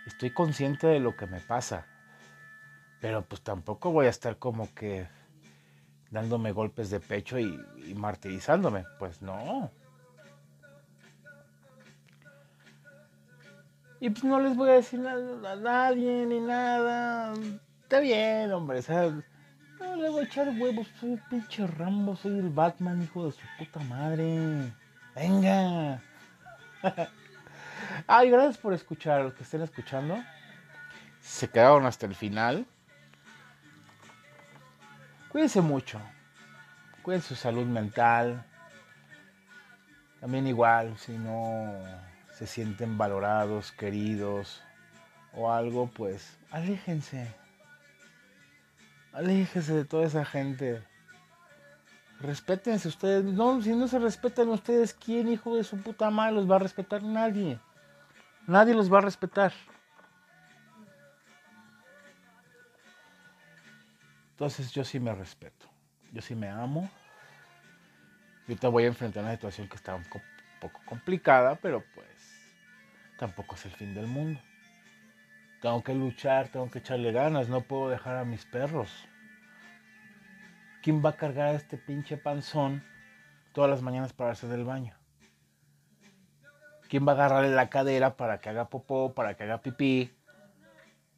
Estoy 0.08 0.32
consciente 0.32 0.88
de 0.88 1.00
lo 1.00 1.16
que 1.16 1.28
me 1.28 1.40
pasa. 1.40 1.86
Pero 3.02 3.24
pues 3.26 3.42
tampoco 3.42 3.92
voy 3.92 4.06
a 4.06 4.10
estar 4.10 4.38
como 4.38 4.74
que 4.76 5.08
dándome 6.12 6.52
golpes 6.52 6.92
de 6.92 7.00
pecho 7.00 7.40
y, 7.40 7.60
martirizándome. 7.96 8.86
Pues 9.00 9.22
no. 9.24 9.72
Y 14.00 14.10
pues 14.12 14.24
no 14.24 14.40
les 14.40 14.56
voy 14.56 14.70
a 14.70 14.74
decir 14.74 15.00
nada 15.00 15.52
a 15.52 15.56
nadie 15.56 16.26
ni 16.28 16.40
nada. 16.40 17.34
Está 17.82 18.00
bien, 18.00 18.52
hombre. 18.52 18.80
O 18.80 18.82
sea, 18.84 19.10
no 19.80 19.96
le 19.96 20.10
voy 20.10 20.22
a 20.22 20.26
echar 20.26 20.50
huevos. 20.50 20.88
Soy 21.00 21.14
el 21.14 21.22
pinche 21.30 21.66
Rambo, 21.66 22.16
soy 22.16 22.38
el 22.38 22.50
Batman, 22.50 23.02
hijo 23.02 23.26
de 23.26 23.32
su 23.32 23.42
puta 23.58 23.80
madre. 23.82 24.74
Venga. 25.16 26.02
Ay, 28.08 28.30
gracias 28.30 28.58
por 28.58 28.74
escuchar, 28.74 29.24
los 29.24 29.34
que 29.34 29.44
estén 29.44 29.62
escuchando. 29.62 30.18
Se 31.20 31.50
quedaron 31.50 31.86
hasta 31.86 32.06
el 32.06 32.16
final. 32.16 32.66
Cuídense 35.32 35.62
mucho. 35.62 36.00
Cuiden 37.04 37.22
su 37.22 37.36
salud 37.36 37.66
mental. 37.66 38.44
También 40.20 40.46
igual, 40.46 40.98
si 40.98 41.18
no 41.18 41.74
se 42.34 42.46
sienten 42.46 42.98
valorados, 42.98 43.72
queridos 43.72 44.62
o 45.34 45.52
algo, 45.52 45.88
pues 45.88 46.38
aléjense. 46.52 47.34
Aléjense 49.14 49.74
de 49.74 49.86
toda 49.86 50.06
esa 50.06 50.26
gente. 50.26 50.84
Respétense 52.20 52.90
ustedes. 52.90 53.24
No, 53.24 53.62
si 53.62 53.74
no 53.74 53.88
se 53.88 54.00
respetan 54.00 54.50
ustedes, 54.50 54.94
¿quién 54.94 55.30
hijo 55.30 55.56
de 55.56 55.64
su 55.64 55.78
puta 55.78 56.10
madre 56.10 56.36
los 56.36 56.52
va 56.52 56.58
a 56.58 56.60
respetar? 56.60 57.02
Nadie. 57.04 57.58
Nadie 58.48 58.74
los 58.74 58.92
va 58.92 58.98
a 58.98 59.02
respetar. 59.02 59.54
Entonces 64.42 64.72
yo 64.72 64.84
sí 64.84 65.00
me 65.00 65.14
respeto, 65.14 65.68
yo 66.12 66.20
sí 66.20 66.34
me 66.34 66.50
amo. 66.50 66.90
Yo 68.48 68.58
te 68.58 68.66
voy 68.66 68.86
a 68.86 68.88
enfrentar 68.88 69.22
una 69.24 69.34
situación 69.34 69.70
que 69.70 69.76
está 69.76 69.94
un 69.94 70.04
poco 70.60 70.82
complicada, 70.88 71.60
pero 71.62 71.84
pues 71.94 72.08
tampoco 73.20 73.54
es 73.54 73.66
el 73.66 73.72
fin 73.74 73.94
del 73.94 74.08
mundo. 74.08 74.40
Tengo 75.62 75.84
que 75.84 75.94
luchar, 75.94 76.48
tengo 76.48 76.72
que 76.72 76.80
echarle 76.80 77.12
ganas, 77.12 77.50
no 77.50 77.62
puedo 77.62 77.90
dejar 77.90 78.18
a 78.18 78.26
mis 78.26 78.44
perros. 78.46 79.08
¿Quién 80.82 81.06
va 81.06 81.12
a 81.12 81.18
cargar 81.18 81.50
a 81.50 81.52
este 81.52 81.78
pinche 81.78 82.18
panzón 82.18 82.84
todas 83.54 83.70
las 83.70 83.84
mañanas 83.84 84.12
para 84.12 84.32
hacer 84.32 84.50
el 84.54 84.66
baño? 84.66 84.96
¿Quién 86.90 87.08
va 87.08 87.12
a 87.12 87.16
agarrarle 87.16 87.52
la 87.52 87.70
cadera 87.70 88.18
para 88.18 88.40
que 88.40 88.50
haga 88.50 88.70
popó, 88.70 89.14
para 89.14 89.36
que 89.36 89.44
haga 89.44 89.62
pipí? 89.62 90.12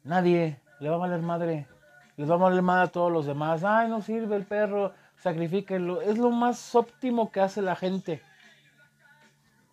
Nadie, 0.02 0.60
le 0.78 0.90
va 0.90 0.96
a 0.96 0.98
valer 0.98 1.22
madre 1.22 1.68
les 2.16 2.28
vamos 2.28 2.46
a 2.46 2.50
darle 2.50 2.62
mal 2.62 2.82
a 2.82 2.88
todos 2.88 3.10
los 3.10 3.26
demás. 3.26 3.64
Ay, 3.64 3.88
no 3.88 4.00
sirve 4.00 4.36
el 4.36 4.44
perro, 4.44 4.92
sacrifíquenlo. 5.16 6.00
Es 6.00 6.18
lo 6.18 6.30
más 6.30 6.74
óptimo 6.74 7.32
que 7.32 7.40
hace 7.40 7.60
la 7.60 7.74
gente. 7.74 8.22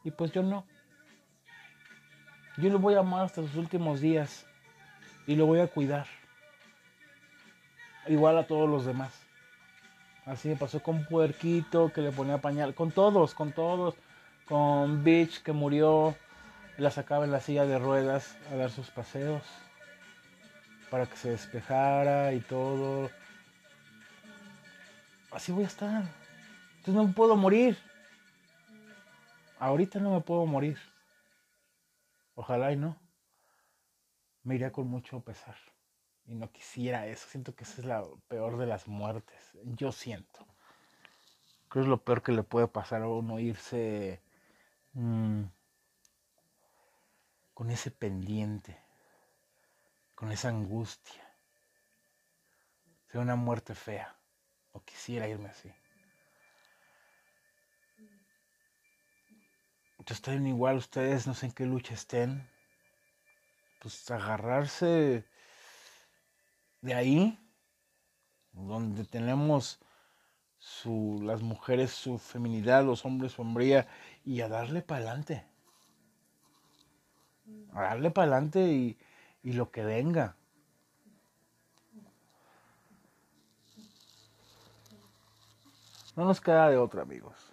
Y 0.03 0.11
pues 0.11 0.31
yo 0.31 0.41
no. 0.41 0.65
Yo 2.57 2.69
lo 2.69 2.79
voy 2.79 2.95
a 2.95 2.99
amar 2.99 3.25
hasta 3.25 3.41
sus 3.41 3.55
últimos 3.55 4.01
días. 4.01 4.47
Y 5.27 5.35
lo 5.35 5.45
voy 5.45 5.59
a 5.59 5.67
cuidar. 5.67 6.07
Igual 8.07 8.37
a 8.39 8.47
todos 8.47 8.67
los 8.67 8.85
demás. 8.85 9.13
Así 10.25 10.49
me 10.49 10.55
pasó 10.55 10.81
con 10.81 11.05
Puerquito, 11.05 11.91
que 11.93 12.01
le 12.01 12.11
ponía 12.11 12.39
pañal. 12.39 12.73
Con 12.73 12.91
todos, 12.91 13.35
con 13.35 13.51
todos. 13.51 13.93
Con 14.47 15.03
Bitch, 15.03 15.43
que 15.43 15.51
murió. 15.51 16.15
La 16.77 16.89
sacaba 16.89 17.25
en 17.25 17.31
la 17.31 17.39
silla 17.39 17.65
de 17.67 17.77
ruedas 17.77 18.35
a 18.51 18.55
dar 18.55 18.71
sus 18.71 18.89
paseos 18.89 19.43
para 20.91 21.05
que 21.05 21.15
se 21.15 21.29
despejara 21.29 22.33
y 22.33 22.41
todo. 22.41 23.09
Así 25.31 25.53
voy 25.53 25.63
a 25.63 25.67
estar. 25.67 26.03
Entonces 26.77 26.93
no 26.93 27.13
puedo 27.13 27.37
morir. 27.37 27.77
Ahorita 29.57 29.99
no 29.99 30.11
me 30.11 30.19
puedo 30.19 30.45
morir. 30.45 30.77
Ojalá 32.35 32.73
y 32.73 32.75
no. 32.75 32.97
Me 34.43 34.55
iría 34.55 34.73
con 34.73 34.87
mucho 34.87 35.21
pesar. 35.21 35.55
Y 36.25 36.35
no 36.35 36.51
quisiera 36.51 37.07
eso. 37.07 37.25
Siento 37.29 37.55
que 37.55 37.63
esa 37.63 37.79
es 37.79 37.87
la 37.87 38.03
peor 38.27 38.57
de 38.57 38.65
las 38.65 38.89
muertes. 38.89 39.57
Yo 39.63 39.93
siento. 39.93 40.45
Creo 41.69 41.69
que 41.69 41.79
es 41.79 41.87
lo 41.87 42.03
peor 42.03 42.21
que 42.21 42.33
le 42.33 42.43
puede 42.43 42.67
pasar 42.67 43.01
a 43.01 43.07
uno 43.07 43.39
irse 43.39 44.21
mm, 44.91 45.43
con 47.53 47.69
ese 47.69 47.91
pendiente 47.91 48.80
con 50.22 50.32
esa 50.32 50.49
angustia. 50.49 51.24
Sea 53.07 53.22
una 53.22 53.36
muerte 53.36 53.74
fea. 53.74 54.15
O 54.72 54.80
quisiera 54.84 55.28
irme 55.28 55.49
así. 55.49 55.74
Entonces 59.97 60.17
están 60.17 60.45
igual 60.45 60.78
ustedes, 60.78 61.26
no 61.26 61.34
sé 61.34 61.47
en 61.47 61.53
qué 61.53 61.65
lucha 61.65 61.95
estén. 61.95 62.47
Pues 63.80 64.11
agarrarse 64.11 65.26
de 66.82 66.93
ahí, 66.93 67.39
donde 68.51 69.05
tenemos 69.05 69.80
su, 70.59 71.19
las 71.24 71.41
mujeres 71.41 71.89
su 71.89 72.19
feminidad, 72.19 72.86
los 72.86 73.05
hombres 73.05 73.32
su 73.32 73.41
hombría, 73.41 73.88
y 74.24 74.41
a 74.41 74.47
darle 74.47 74.84
para 74.84 74.99
adelante. 74.99 75.43
A 77.74 77.82
darle 77.82 78.11
para 78.11 78.28
adelante 78.28 78.61
y, 78.67 78.99
y 79.43 79.53
lo 79.53 79.71
que 79.71 79.83
venga. 79.83 80.35
No 86.15 86.25
nos 86.25 86.41
queda 86.41 86.69
de 86.69 86.77
otra, 86.77 87.03
amigos. 87.03 87.51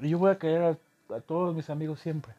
Y 0.00 0.08
yo 0.08 0.18
voy 0.18 0.30
a 0.30 0.38
querer 0.38 0.78
a, 1.10 1.20
todos 1.20 1.54
mis 1.54 1.68
amigos 1.70 2.00
siempre. 2.00 2.34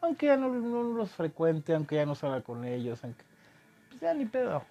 Aunque 0.00 0.26
ya 0.26 0.36
no, 0.36 0.48
los 0.48 1.10
frecuente, 1.10 1.74
aunque 1.74 1.96
ya 1.96 2.06
no 2.06 2.14
salga 2.14 2.42
con 2.42 2.64
ellos, 2.64 3.02
aunque 3.02 3.24
pues 3.88 4.00
ya 4.00 4.14
ni 4.14 4.26
pedo. 4.26 4.64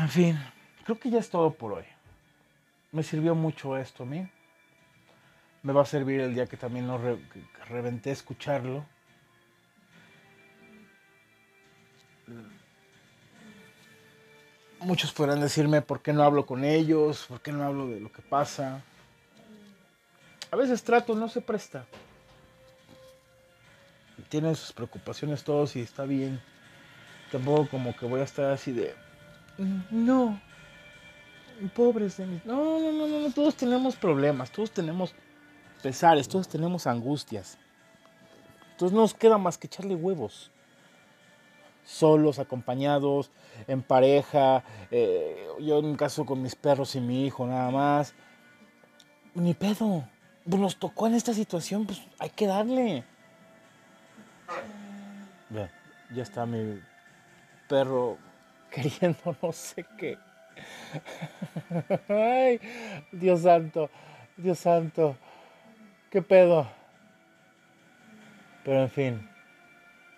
En 0.00 0.08
fin, 0.08 0.38
creo 0.84 0.98
que 0.98 1.10
ya 1.10 1.18
es 1.18 1.30
todo 1.30 1.52
por 1.52 1.72
hoy. 1.72 1.84
Me 2.92 3.02
sirvió 3.02 3.34
mucho 3.34 3.76
esto 3.76 4.02
a 4.02 4.06
mí. 4.06 4.28
Me 5.64 5.72
va 5.72 5.80
a 5.80 5.86
servir 5.86 6.20
el 6.20 6.34
día 6.34 6.46
que 6.46 6.58
también 6.58 6.86
no 6.86 7.00
reventé 7.70 8.10
escucharlo. 8.10 8.84
Muchos 14.80 15.10
podrán 15.14 15.40
decirme 15.40 15.80
por 15.80 16.02
qué 16.02 16.12
no 16.12 16.22
hablo 16.22 16.44
con 16.44 16.64
ellos, 16.64 17.24
por 17.26 17.40
qué 17.40 17.50
no 17.50 17.64
hablo 17.64 17.88
de 17.88 17.98
lo 17.98 18.12
que 18.12 18.20
pasa. 18.20 18.82
A 20.50 20.56
veces 20.56 20.84
trato, 20.84 21.14
no 21.14 21.30
se 21.30 21.40
presta. 21.40 21.86
Tienen 24.28 24.54
sus 24.56 24.70
preocupaciones 24.70 25.44
todos 25.44 25.76
y 25.76 25.80
está 25.80 26.04
bien. 26.04 26.42
Tampoco 27.32 27.70
como 27.70 27.96
que 27.96 28.04
voy 28.04 28.20
a 28.20 28.24
estar 28.24 28.50
así 28.50 28.70
de... 28.70 28.94
No. 29.90 30.38
Pobres 31.74 32.18
de 32.18 32.26
mis... 32.26 32.44
No, 32.44 32.78
no, 32.78 32.92
no, 32.92 33.06
no, 33.06 33.32
todos 33.32 33.56
tenemos 33.56 33.96
problemas, 33.96 34.50
todos 34.50 34.70
tenemos 34.70 35.14
pesares, 35.84 36.26
todos 36.26 36.48
tenemos 36.48 36.86
angustias. 36.86 37.58
Entonces 38.72 38.94
no 38.94 39.02
nos 39.02 39.12
queda 39.12 39.36
más 39.36 39.58
que 39.58 39.66
echarle 39.66 39.94
huevos 39.94 40.50
solos, 41.84 42.38
acompañados, 42.38 43.30
en 43.68 43.82
pareja, 43.82 44.64
eh, 44.90 45.46
yo 45.60 45.78
en 45.78 45.84
un 45.84 45.96
caso 45.96 46.24
con 46.24 46.40
mis 46.40 46.56
perros 46.56 46.96
y 46.96 47.00
mi 47.00 47.26
hijo 47.26 47.46
nada 47.46 47.70
más. 47.70 48.14
Ni 49.34 49.52
pedo. 49.52 50.08
Pues 50.48 50.58
nos 50.58 50.76
tocó 50.78 51.06
en 51.06 51.14
esta 51.14 51.34
situación, 51.34 51.84
pues 51.84 52.02
hay 52.18 52.30
que 52.30 52.46
darle. 52.46 53.04
Ya 56.14 56.22
está 56.22 56.46
mi 56.46 56.80
perro 57.68 58.16
queriendo 58.70 59.36
no 59.42 59.52
sé 59.52 59.84
qué. 59.98 60.16
Ay, 62.08 62.58
Dios 63.12 63.42
santo, 63.42 63.90
Dios 64.38 64.58
santo, 64.58 65.16
qué 66.14 66.22
pedo. 66.22 66.70
Pero 68.62 68.82
en 68.82 68.88
fin. 68.88 69.28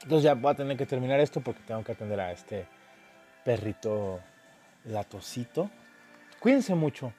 Entonces 0.02 0.24
ya 0.24 0.34
voy 0.34 0.52
a 0.52 0.54
tener 0.54 0.76
que 0.76 0.84
terminar 0.84 1.18
esto 1.20 1.40
porque 1.40 1.62
tengo 1.62 1.82
que 1.82 1.92
atender 1.92 2.20
a 2.20 2.32
este 2.32 2.66
perrito 3.42 4.20
latosito. 4.84 5.70
Cuídense 6.38 6.74
mucho. 6.74 7.14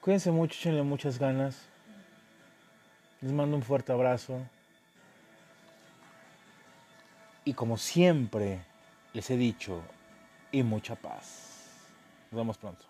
Cuídense 0.00 0.30
mucho, 0.30 0.56
echenle 0.56 0.84
muchas 0.84 1.18
ganas. 1.18 1.66
Les 3.20 3.32
mando 3.32 3.56
un 3.56 3.62
fuerte 3.64 3.90
abrazo. 3.90 4.38
Y 7.44 7.52
como 7.52 7.78
siempre 7.78 8.64
les 9.12 9.28
he 9.28 9.36
dicho, 9.36 9.82
y 10.52 10.62
mucha 10.62 10.94
paz. 10.94 11.68
Nos 12.30 12.38
vemos 12.38 12.58
pronto. 12.58 12.86